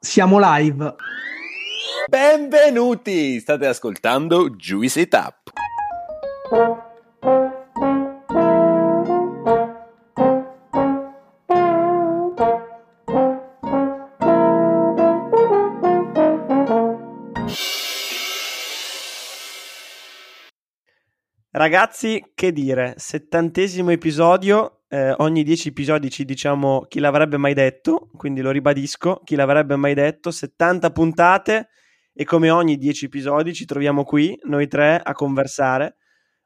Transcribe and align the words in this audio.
Siamo 0.00 0.38
live. 0.40 0.94
Benvenuti! 2.08 3.40
State 3.40 3.66
ascoltando 3.66 4.50
Juicy 4.50 5.08
Tap. 5.08 5.50
Ragazzi, 21.50 22.24
che 22.36 22.52
dire, 22.52 22.94
settantesimo 22.98 23.90
episodio, 23.90 24.77
eh, 24.88 25.14
ogni 25.18 25.42
dieci 25.42 25.68
episodi 25.68 26.10
ci 26.10 26.24
diciamo 26.24 26.86
chi 26.88 26.98
l'avrebbe 26.98 27.36
mai 27.36 27.54
detto, 27.54 28.10
quindi 28.16 28.40
lo 28.40 28.50
ribadisco, 28.50 29.20
chi 29.24 29.34
l'avrebbe 29.34 29.76
mai 29.76 29.94
detto, 29.94 30.30
70 30.30 30.90
puntate 30.90 31.68
e 32.12 32.24
come 32.24 32.50
ogni 32.50 32.76
dieci 32.76 33.04
episodi 33.04 33.54
ci 33.54 33.64
troviamo 33.64 34.02
qui, 34.04 34.38
noi 34.44 34.66
tre, 34.66 35.00
a 35.02 35.12
conversare. 35.12 35.96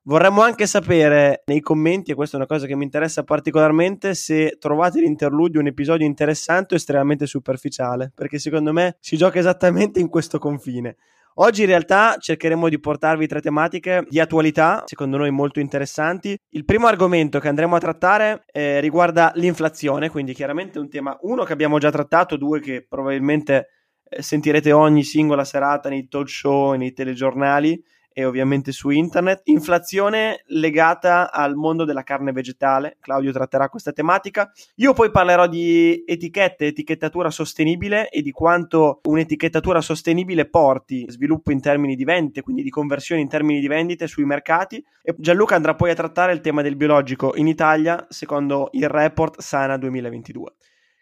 Vorremmo 0.05 0.43
anche 0.43 0.67
sapere 0.67 1.45
nei 1.47 1.61
commenti, 1.61 2.11
e 2.11 2.15
questa 2.15 2.37
è 2.37 2.41
una 2.41 2.49
cosa 2.49 2.67
che 2.67 2.75
mi 2.75 2.83
interessa 2.83 3.23
particolarmente, 3.23 4.15
se 4.15 4.57
trovate 4.59 5.01
l'interludio 5.01 5.61
un 5.61 5.69
episodio 5.69 6.05
interessante 6.05 6.75
o 6.75 6.77
estremamente 6.77 7.27
superficiale, 7.27 8.11
perché 8.13 8.41
secondo 8.41 8.73
me 8.73 8.97
si 8.99 9.17
gioca 9.17 9.39
esattamente 9.39 10.01
in 10.01 10.09
questo 10.09 10.39
confine. 10.39 10.97
Oggi 11.37 11.63
in 11.63 11.69
realtà 11.69 12.17
cercheremo 12.19 12.69
di 12.69 12.79
portarvi 12.79 13.27
tre 13.27 13.41
tematiche 13.41 14.05
di 14.09 14.21
attualità, 14.21 14.83
secondo 14.85 15.17
noi 15.17 15.31
molto 15.31 15.61
interessanti. 15.61 16.37
Il 16.51 16.65
primo 16.65 16.87
argomento 16.87 17.39
che 17.39 17.49
andremo 17.49 17.75
a 17.75 17.81
trattare 17.81 18.45
eh, 18.53 18.81
riguarda 18.81 19.33
l'inflazione, 19.37 20.11
quindi 20.11 20.35
chiaramente 20.35 20.79
un 20.79 20.91
tema, 20.91 21.17
uno 21.23 21.45
che 21.45 21.53
abbiamo 21.55 21.79
già 21.79 21.91
trattato, 21.91 22.37
due 22.37 22.61
che 22.61 22.85
probabilmente 22.87 23.69
eh, 24.09 24.21
sentirete 24.21 24.73
ogni 24.73 25.05
singola 25.05 25.45
serata 25.45 25.89
nei 25.89 26.07
talk 26.07 26.29
show, 26.29 26.75
nei 26.75 26.93
telegiornali 26.93 27.83
e 28.13 28.25
ovviamente 28.25 28.73
su 28.73 28.91
internet. 28.91 29.43
Inflazione 29.45 30.43
legata 30.47 31.31
al 31.31 31.55
mondo 31.55 31.85
della 31.85 32.03
carne 32.03 32.33
vegetale. 32.33 32.97
Claudio 33.01 33.33
tratterà 33.33 33.69
questa 33.69 33.93
tematica. 33.93 34.51
Io 34.77 34.93
poi 34.93 35.11
parlerò 35.11 35.47
di 35.47 36.03
etichette, 36.07 36.67
etichettatura 36.67 37.31
sostenibile 37.31 38.09
e 38.09 38.23
di 38.23 38.31
quanto 38.31 39.01
un'etichettatura 39.05 39.81
sostenibile 39.81 40.49
porti 40.49 41.05
sviluppo 41.09 41.53
in 41.53 41.61
termini 41.61 41.97
di 41.97 42.05
vendite, 42.05 42.43
quindi 42.43 42.63
di 42.63 42.71
conversione 42.71 43.21
in 43.21 43.29
termini 43.29 43.61
di 43.61 43.69
vendite 43.69 44.07
sui 44.07 44.25
mercati. 44.25 44.85
E 45.03 45.15
Gianluca 45.19 45.57
andrà 45.57 45.75
poi 45.75 45.91
a 45.91 45.95
trattare 45.95 46.33
il 46.33 46.41
tema 46.41 46.63
del 46.63 46.77
biologico 46.77 47.35
in 47.37 47.47
Italia 47.47 48.07
secondo 48.09 48.69
il 48.73 48.89
report 48.89 49.41
Sana 49.41 49.77
2022. 49.77 50.53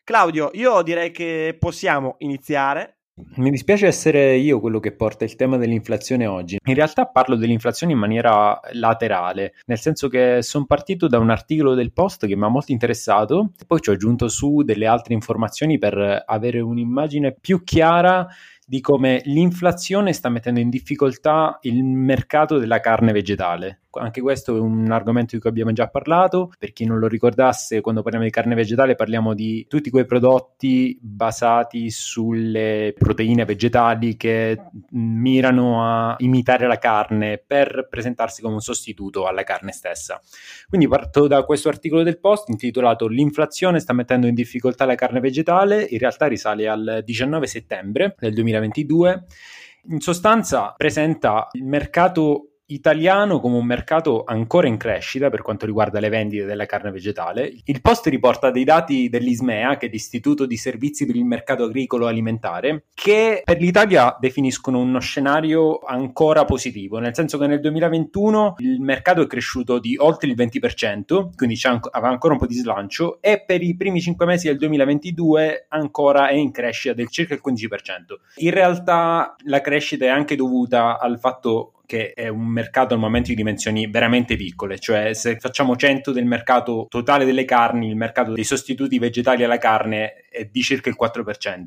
Claudio, 0.05 0.50
io 0.55 0.83
direi 0.83 1.12
che 1.12 1.56
possiamo 1.58 2.16
iniziare. 2.19 3.00
Mi 3.37 3.51
dispiace 3.51 3.87
essere 3.87 4.37
io 4.37 4.61
quello 4.61 4.81
che 4.81 4.93
porta 4.93 5.25
il 5.25 5.37
tema 5.37 5.57
dell'inflazione 5.57 6.27
oggi. 6.27 6.59
In 6.65 6.75
realtà 6.75 7.07
parlo 7.07 7.37
dell'inflazione 7.37 7.93
in 7.93 7.99
maniera 7.99 8.61
laterale, 8.73 9.55
nel 9.67 9.79
senso 9.79 10.09
che 10.09 10.39
sono 10.43 10.67
partito 10.67 11.09
da 11.09 11.19
un 11.19 11.31
articolo 11.31 11.75
del 11.75 11.93
Post 11.93 12.27
che 12.27 12.37
mi 12.37 12.45
ha 12.45 12.49
molto 12.49 12.73
interessato, 12.73 13.53
poi 13.67 13.81
ci 13.81 13.91
ho 13.91 13.93
aggiunto 13.93 14.29
su 14.29 14.62
delle 14.62 14.87
altre 14.87 15.15
informazioni 15.15 15.79
per 15.79 16.25
avere 16.27 16.61
un'immagine 16.61 17.37
più 17.39 17.62
chiara 17.65 18.27
di 18.71 18.81
come 18.81 19.21
l'inflazione 19.25 20.12
sta 20.12 20.29
mettendo 20.29 20.61
in 20.61 20.71
difficoltà 20.71 21.59
il 21.62 21.83
mercato 21.83 22.57
della 22.57 22.79
carne 22.79 23.11
vegetale. 23.11 23.81
Anche 23.93 24.21
questo 24.21 24.57
è 24.57 24.61
un 24.61 24.91
argomento 24.93 25.35
di 25.35 25.41
cui 25.41 25.51
abbiamo 25.51 25.73
già 25.73 25.89
parlato. 25.89 26.53
Per 26.59 26.73
chi 26.73 26.85
non 26.85 26.99
lo 26.99 27.09
ricordasse, 27.09 27.81
quando 27.81 28.03
parliamo 28.03 28.25
di 28.25 28.31
carne 28.31 28.55
vegetale 28.55 28.95
parliamo 28.95 29.35
di 29.35 29.67
tutti 29.69 29.91
quei 29.91 30.07
prodotti 30.07 30.97
basati 31.01 31.91
sulle 31.91 32.95
proteine 32.97 33.45
vegetali 33.45 34.17
che 34.17 34.61
mirano 34.91 35.85
a 35.85 36.15
imitare 36.19 36.69
la 36.69 36.79
carne 36.79 37.43
per 37.45 37.89
presentarsi 37.91 38.43
come 38.43 38.55
un 38.55 38.61
sostituto 38.61 39.27
alla 39.27 39.43
carne 39.43 39.73
stessa. 39.73 40.21
Quindi 40.69 40.87
parto 40.87 41.27
da 41.27 41.43
questo 41.45 41.69
articolo 41.69 42.03
del 42.03 42.21
post 42.21 42.49
intitolato 42.49 43.09
L'inflazione 43.09 43.81
sta 43.81 43.93
mettendo 43.93 44.27
in 44.27 44.34
difficoltà 44.34 44.84
la 44.84 44.95
carne 44.95 45.21
vegetale, 45.21 45.83
in 45.83 45.99
realtà 45.99 46.27
risale 46.27 46.69
al 46.69 47.03
19 47.05 47.47
settembre 47.47 48.15
del 48.19 48.34
2022. 48.34 49.25
In 49.89 50.00
sostanza 50.00 50.75
presenta 50.77 51.49
il 51.53 51.65
mercato 51.65 52.50
italiano 52.70 53.41
come 53.41 53.56
un 53.56 53.66
mercato 53.66 54.25
ancora 54.25 54.66
in 54.66 54.76
crescita 54.76 55.31
per 55.31 55.42
quanto 55.42 55.66
riguarda 55.66 56.00
le 56.00 56.08
vendite 56.08 56.44
della 56.44 56.66
carne 56.66 56.91
vegetale. 56.91 57.53
Il 57.64 57.81
post 57.81 58.06
riporta 58.06 58.50
dei 58.50 58.64
dati 58.64 59.08
dell'ISMEA, 59.08 59.76
che 59.76 59.86
è 59.86 59.91
l'Istituto 59.91 60.47
di 60.47 60.56
Servizi 60.56 61.06
per 61.06 61.16
il 61.16 61.25
Mercato 61.25 61.64
Agricolo 61.64 62.06
Alimentare, 62.06 62.86
che 62.94 63.42
per 63.44 63.58
l'Italia 63.60 64.16
definiscono 64.19 64.78
uno 64.78 65.00
scenario 65.00 65.78
ancora 65.78 66.44
positivo, 66.44 66.98
nel 66.98 67.14
senso 67.14 67.38
che 67.38 67.47
nel 67.47 67.60
2021 67.60 68.54
il 68.58 68.81
mercato 68.81 69.22
è 69.22 69.26
cresciuto 69.26 69.78
di 69.78 69.97
oltre 69.98 70.28
il 70.28 70.34
20%, 70.37 71.31
quindi 71.34 71.58
aveva 71.62 72.10
ancora 72.10 72.34
un 72.34 72.38
po' 72.38 72.47
di 72.47 72.54
slancio, 72.54 73.20
e 73.20 73.42
per 73.44 73.62
i 73.62 73.76
primi 73.76 74.00
5 74.00 74.26
mesi 74.26 74.47
del 74.47 74.58
2022 74.58 75.66
ancora 75.69 76.28
è 76.28 76.34
in 76.34 76.50
crescita 76.50 76.94
del 76.94 77.08
circa 77.08 77.34
il 77.34 77.41
15%. 77.44 77.66
In 78.37 78.50
realtà 78.50 79.34
la 79.44 79.60
crescita 79.60 80.04
è 80.04 80.08
anche 80.08 80.37
dovuta 80.37 80.98
al 80.98 81.19
fatto 81.19 81.75
che 81.91 82.12
è 82.12 82.28
un 82.28 82.47
mercato 82.47 82.95
al 82.95 83.01
momento 83.01 83.31
di 83.31 83.34
dimensioni 83.34 83.91
veramente 83.91 84.37
piccole, 84.37 84.78
cioè 84.78 85.12
se 85.12 85.41
facciamo 85.41 85.75
100 85.75 86.12
del 86.12 86.25
mercato 86.25 86.87
totale 86.89 87.25
delle 87.25 87.45
carni, 87.45 87.89
il 87.89 87.97
mercato 87.97 88.33
dei 88.33 88.45
sostituti 88.45 89.01
vegetali 89.01 89.43
alla 89.43 89.59
carne 89.59 90.27
è 90.31 90.45
di 90.45 90.62
circa 90.62 90.89
il 90.89 90.95
4%. 90.97 91.65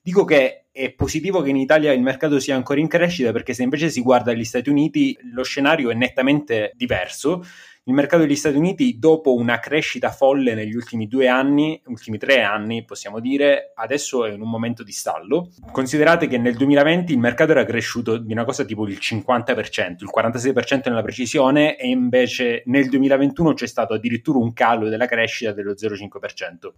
Dico 0.00 0.24
che 0.24 0.64
è 0.72 0.92
positivo 0.92 1.42
che 1.42 1.50
in 1.50 1.56
Italia 1.56 1.92
il 1.92 2.00
mercato 2.00 2.40
sia 2.40 2.56
ancora 2.56 2.80
in 2.80 2.88
crescita 2.88 3.32
perché 3.32 3.52
se 3.52 3.64
invece 3.64 3.90
si 3.90 4.00
guarda 4.00 4.32
gli 4.32 4.44
Stati 4.44 4.70
Uniti 4.70 5.14
lo 5.34 5.42
scenario 5.42 5.90
è 5.90 5.94
nettamente 5.94 6.72
diverso 6.74 7.44
il 7.88 7.94
mercato 7.94 8.24
degli 8.24 8.34
Stati 8.34 8.56
Uniti, 8.56 8.98
dopo 8.98 9.32
una 9.32 9.60
crescita 9.60 10.10
folle 10.10 10.54
negli 10.54 10.74
ultimi 10.74 11.06
due 11.06 11.28
anni, 11.28 11.80
ultimi 11.86 12.18
tre 12.18 12.42
anni, 12.42 12.84
possiamo 12.84 13.20
dire, 13.20 13.70
adesso 13.76 14.24
è 14.24 14.32
in 14.32 14.40
un 14.40 14.50
momento 14.50 14.82
di 14.82 14.90
stallo. 14.90 15.50
Considerate 15.70 16.26
che 16.26 16.36
nel 16.36 16.56
2020 16.56 17.12
il 17.12 17.20
mercato 17.20 17.52
era 17.52 17.64
cresciuto 17.64 18.18
di 18.18 18.32
una 18.32 18.44
cosa 18.44 18.64
tipo 18.64 18.84
il 18.88 18.98
50%, 19.00 19.98
il 20.00 20.10
46% 20.12 20.88
nella 20.88 21.02
precisione, 21.02 21.76
e 21.76 21.86
invece 21.86 22.64
nel 22.66 22.88
2021 22.88 23.54
c'è 23.54 23.68
stato 23.68 23.94
addirittura 23.94 24.38
un 24.38 24.52
calo 24.52 24.88
della 24.88 25.06
crescita 25.06 25.52
dello 25.52 25.74
0,5%. 25.74 26.72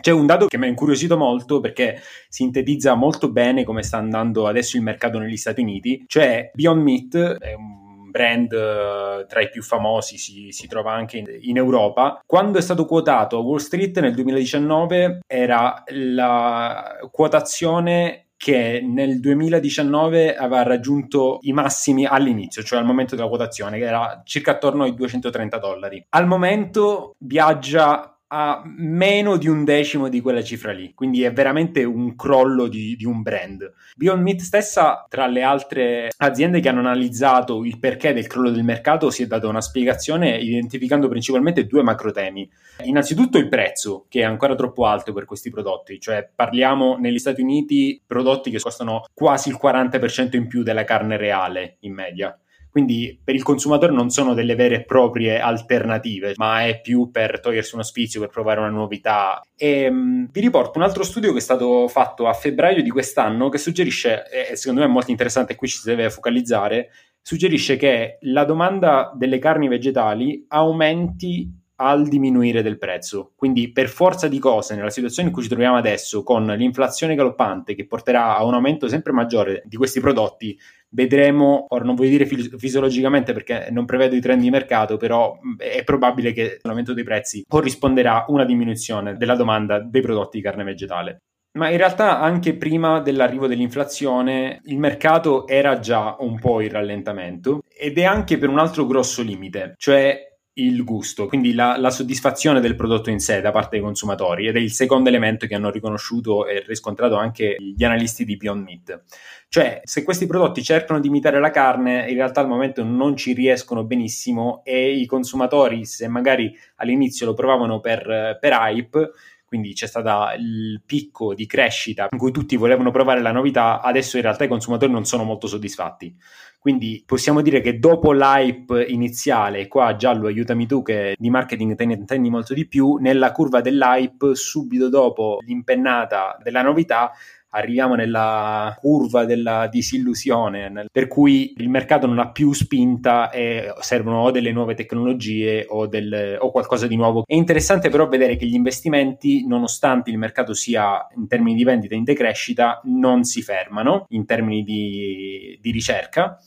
C'è 0.00 0.12
un 0.12 0.24
dato 0.24 0.46
che 0.46 0.56
mi 0.56 0.64
ha 0.64 0.68
incuriosito 0.68 1.18
molto 1.18 1.60
perché 1.60 2.00
sintetizza 2.28 2.94
molto 2.94 3.30
bene 3.30 3.64
come 3.64 3.82
sta 3.82 3.98
andando 3.98 4.46
adesso 4.46 4.78
il 4.78 4.82
mercato 4.82 5.18
negli 5.18 5.36
Stati 5.36 5.60
Uniti, 5.60 6.04
cioè 6.06 6.50
Beyond 6.54 6.82
Meat 6.82 7.16
è 7.38 7.52
un 7.52 7.83
brand 8.14 8.52
uh, 8.52 9.26
tra 9.26 9.40
i 9.40 9.50
più 9.50 9.60
famosi, 9.60 10.18
si, 10.18 10.52
si 10.52 10.68
trova 10.68 10.92
anche 10.92 11.18
in, 11.18 11.26
in, 11.40 11.56
Europa. 11.56 12.20
Quando 12.24 12.58
è 12.58 12.62
stato 12.62 12.86
quotato 12.86 13.38
a 13.38 13.40
Wall 13.40 13.56
Street 13.56 13.98
nel 13.98 14.14
2019 14.14 15.22
era 15.26 15.82
la 15.88 16.96
quotazione 17.10 18.26
che 18.36 18.80
nel 18.86 19.20
2019 19.20 20.36
aveva 20.36 20.62
raggiunto 20.62 21.38
i 21.42 21.52
massimi 21.52 22.04
all'inizio, 22.04 22.62
cioè 22.62 22.78
al 22.78 22.84
momento 22.84 23.16
della 23.16 23.28
quotazione, 23.28 23.78
che 23.78 23.86
era 23.86 24.20
circa 24.24 24.52
attorno 24.52 24.84
ai 24.84 24.94
230 24.94 25.58
dollari. 25.58 26.04
Al 26.10 26.26
momento 26.26 27.14
viaggia 27.18 28.13
a 28.36 28.64
meno 28.64 29.36
di 29.36 29.46
un 29.46 29.62
decimo 29.62 30.08
di 30.08 30.20
quella 30.20 30.42
cifra 30.42 30.72
lì, 30.72 30.92
quindi 30.92 31.22
è 31.22 31.32
veramente 31.32 31.84
un 31.84 32.16
crollo 32.16 32.66
di, 32.66 32.96
di, 32.96 33.04
un 33.04 33.22
brand. 33.22 33.72
Beyond 33.94 34.22
Meat 34.22 34.40
stessa, 34.40 35.06
tra 35.08 35.28
le 35.28 35.42
altre 35.42 36.08
aziende 36.16 36.58
che 36.58 36.68
hanno 36.68 36.80
analizzato 36.80 37.64
il 37.64 37.78
perché 37.78 38.12
del 38.12 38.26
crollo 38.26 38.50
del 38.50 38.64
mercato, 38.64 39.10
si 39.10 39.22
è 39.22 39.26
data 39.28 39.46
una 39.46 39.60
spiegazione 39.60 40.36
identificando 40.36 41.06
principalmente 41.06 41.66
due 41.66 41.84
macro 41.84 42.10
temi. 42.10 42.50
Innanzitutto 42.82 43.38
il 43.38 43.48
prezzo, 43.48 44.06
che 44.08 44.22
è 44.22 44.24
ancora 44.24 44.56
troppo 44.56 44.84
alto 44.84 45.12
per 45.12 45.26
questi 45.26 45.50
prodotti, 45.50 46.00
cioè 46.00 46.28
parliamo 46.34 46.96
negli 46.98 47.20
Stati 47.20 47.40
Uniti 47.40 48.02
prodotti 48.04 48.50
che 48.50 48.58
costano 48.58 49.04
quasi 49.14 49.48
il 49.48 49.58
40% 49.62 50.34
in 50.34 50.48
più 50.48 50.64
della 50.64 50.82
carne 50.82 51.16
reale 51.16 51.76
in 51.80 51.94
media 51.94 52.36
quindi 52.74 53.16
per 53.22 53.36
il 53.36 53.44
consumatore 53.44 53.92
non 53.92 54.10
sono 54.10 54.34
delle 54.34 54.56
vere 54.56 54.74
e 54.74 54.84
proprie 54.84 55.38
alternative, 55.38 56.32
ma 56.34 56.66
è 56.66 56.80
più 56.80 57.08
per 57.12 57.38
togliersi 57.38 57.74
uno 57.74 57.84
sfizio, 57.84 58.18
per 58.18 58.30
provare 58.30 58.58
una 58.58 58.68
novità. 58.68 59.40
E 59.56 59.86
um, 59.86 60.28
vi 60.28 60.40
riporto 60.40 60.80
un 60.80 60.84
altro 60.84 61.04
studio 61.04 61.30
che 61.30 61.38
è 61.38 61.40
stato 61.40 61.86
fatto 61.86 62.26
a 62.26 62.32
febbraio 62.32 62.82
di 62.82 62.90
quest'anno 62.90 63.48
che 63.48 63.58
suggerisce, 63.58 64.24
e 64.28 64.56
secondo 64.56 64.80
me 64.80 64.88
è 64.88 64.90
molto 64.90 65.12
interessante, 65.12 65.52
e 65.52 65.54
qui 65.54 65.68
ci 65.68 65.78
si 65.78 65.88
deve 65.88 66.10
focalizzare, 66.10 66.88
suggerisce 67.22 67.76
che 67.76 68.18
la 68.22 68.42
domanda 68.42 69.12
delle 69.14 69.38
carni 69.38 69.68
vegetali 69.68 70.44
aumenti 70.48 71.48
al 71.76 72.06
diminuire 72.08 72.62
del 72.62 72.78
prezzo. 72.78 73.32
Quindi 73.36 73.72
per 73.72 73.88
forza 73.88 74.28
di 74.28 74.38
cose, 74.38 74.74
nella 74.74 74.90
situazione 74.90 75.28
in 75.28 75.34
cui 75.34 75.42
ci 75.42 75.48
troviamo 75.48 75.76
adesso, 75.76 76.22
con 76.22 76.46
l'inflazione 76.46 77.14
galoppante 77.14 77.74
che 77.74 77.86
porterà 77.86 78.36
a 78.36 78.44
un 78.44 78.54
aumento 78.54 78.88
sempre 78.88 79.12
maggiore 79.12 79.62
di 79.64 79.76
questi 79.76 80.00
prodotti, 80.00 80.58
vedremo, 80.90 81.66
ora 81.68 81.84
non 81.84 81.94
voglio 81.94 82.10
dire 82.10 82.26
fis- 82.26 82.56
fisiologicamente 82.56 83.32
perché 83.32 83.68
non 83.70 83.84
prevedo 83.84 84.14
i 84.14 84.20
trend 84.20 84.42
di 84.42 84.50
mercato, 84.50 84.96
però 84.96 85.38
è 85.58 85.82
probabile 85.84 86.32
che 86.32 86.58
l'aumento 86.62 86.94
dei 86.94 87.04
prezzi 87.04 87.44
corrisponderà 87.46 88.24
a 88.24 88.30
una 88.30 88.44
diminuzione 88.44 89.16
della 89.16 89.34
domanda 89.34 89.80
dei 89.80 90.02
prodotti 90.02 90.38
di 90.38 90.42
carne 90.42 90.64
vegetale. 90.64 91.18
Ma 91.56 91.70
in 91.70 91.76
realtà 91.76 92.18
anche 92.18 92.56
prima 92.56 93.00
dell'arrivo 93.00 93.46
dell'inflazione 93.46 94.60
il 94.64 94.78
mercato 94.78 95.46
era 95.46 95.78
già 95.78 96.16
un 96.18 96.36
po' 96.40 96.60
in 96.60 96.70
rallentamento 96.70 97.62
ed 97.68 97.96
è 97.96 98.02
anche 98.02 98.38
per 98.38 98.48
un 98.48 98.58
altro 98.58 98.86
grosso 98.86 99.22
limite, 99.22 99.74
cioè 99.76 100.33
il 100.54 100.84
gusto, 100.84 101.26
quindi 101.26 101.52
la, 101.52 101.76
la, 101.76 101.90
soddisfazione 101.90 102.60
del 102.60 102.76
prodotto 102.76 103.10
in 103.10 103.18
sé 103.18 103.40
da 103.40 103.50
parte 103.50 103.70
dei 103.72 103.80
consumatori 103.80 104.46
ed 104.46 104.56
è 104.56 104.60
il 104.60 104.70
secondo 104.70 105.08
elemento 105.08 105.46
che 105.46 105.54
hanno 105.54 105.70
riconosciuto 105.70 106.46
e 106.46 106.62
riscontrato 106.64 107.16
anche 107.16 107.56
gli 107.58 107.82
analisti 107.82 108.24
di 108.24 108.36
Beyond 108.36 108.62
Meat. 108.62 109.02
Cioè, 109.48 109.80
se 109.84 110.04
questi 110.04 110.26
prodotti 110.26 110.62
cercano 110.62 111.00
di 111.00 111.08
imitare 111.08 111.40
la 111.40 111.50
carne, 111.50 112.08
in 112.08 112.14
realtà 112.14 112.40
al 112.40 112.48
momento 112.48 112.84
non 112.84 113.16
ci 113.16 113.32
riescono 113.32 113.84
benissimo 113.84 114.62
e 114.64 114.92
i 114.92 115.06
consumatori, 115.06 115.84
se 115.84 116.06
magari 116.06 116.56
all'inizio 116.76 117.26
lo 117.26 117.34
provavano 117.34 117.80
per, 117.80 118.38
per 118.40 118.52
hype, 118.52 119.10
quindi 119.54 119.72
c'è 119.72 119.86
stato 119.86 120.34
il 120.36 120.82
picco 120.84 121.32
di 121.32 121.46
crescita 121.46 122.08
in 122.10 122.18
cui 122.18 122.32
tutti 122.32 122.56
volevano 122.56 122.90
provare 122.90 123.20
la 123.20 123.30
novità, 123.30 123.80
adesso 123.80 124.16
in 124.16 124.24
realtà 124.24 124.42
i 124.42 124.48
consumatori 124.48 124.90
non 124.90 125.04
sono 125.04 125.22
molto 125.22 125.46
soddisfatti. 125.46 126.12
Quindi 126.58 127.04
possiamo 127.06 127.40
dire 127.40 127.60
che 127.60 127.78
dopo 127.78 128.10
l'hype 128.10 128.84
iniziale, 128.84 129.68
qua 129.68 129.94
Giallo 129.94 130.26
aiutami 130.26 130.66
tu 130.66 130.82
che 130.82 131.14
di 131.16 131.30
marketing 131.30 131.76
te 131.76 131.84
ne 131.84 131.94
intendi 131.94 132.30
molto 132.30 132.52
di 132.52 132.66
più, 132.66 132.96
nella 132.96 133.30
curva 133.30 133.60
dell'hype 133.60 134.34
subito 134.34 134.88
dopo 134.88 135.38
l'impennata 135.46 136.36
della 136.42 136.62
novità 136.62 137.12
arriviamo 137.54 137.94
nella 137.94 138.76
curva 138.80 139.24
della 139.24 139.68
disillusione, 139.68 140.68
nel, 140.68 140.88
per 140.90 141.06
cui 141.06 141.54
il 141.56 141.68
mercato 141.68 142.06
non 142.06 142.18
ha 142.18 142.30
più 142.30 142.52
spinta 142.52 143.30
e 143.30 143.72
servono 143.80 144.22
o 144.22 144.30
delle 144.30 144.52
nuove 144.52 144.74
tecnologie 144.74 145.64
o, 145.68 145.86
del, 145.86 146.36
o, 146.40 146.50
qualcosa 146.50 146.86
di 146.86 146.96
nuovo. 146.96 147.24
È 147.26 147.34
interessante 147.34 147.88
però 147.88 148.08
vedere 148.08 148.36
che 148.36 148.46
gli 148.46 148.54
investimenti, 148.54 149.46
nonostante 149.46 150.10
il 150.10 150.18
mercato 150.18 150.52
sia 150.52 151.06
in 151.16 151.26
termini 151.28 151.56
di 151.56 151.64
vendita 151.64 151.94
in 151.94 152.04
decrescita, 152.04 152.80
non 152.84 153.24
si 153.24 153.42
fermano 153.42 154.06
in 154.10 154.26
termini 154.26 154.62
di, 154.62 155.58
di 155.60 155.70
ricerca 155.70 156.38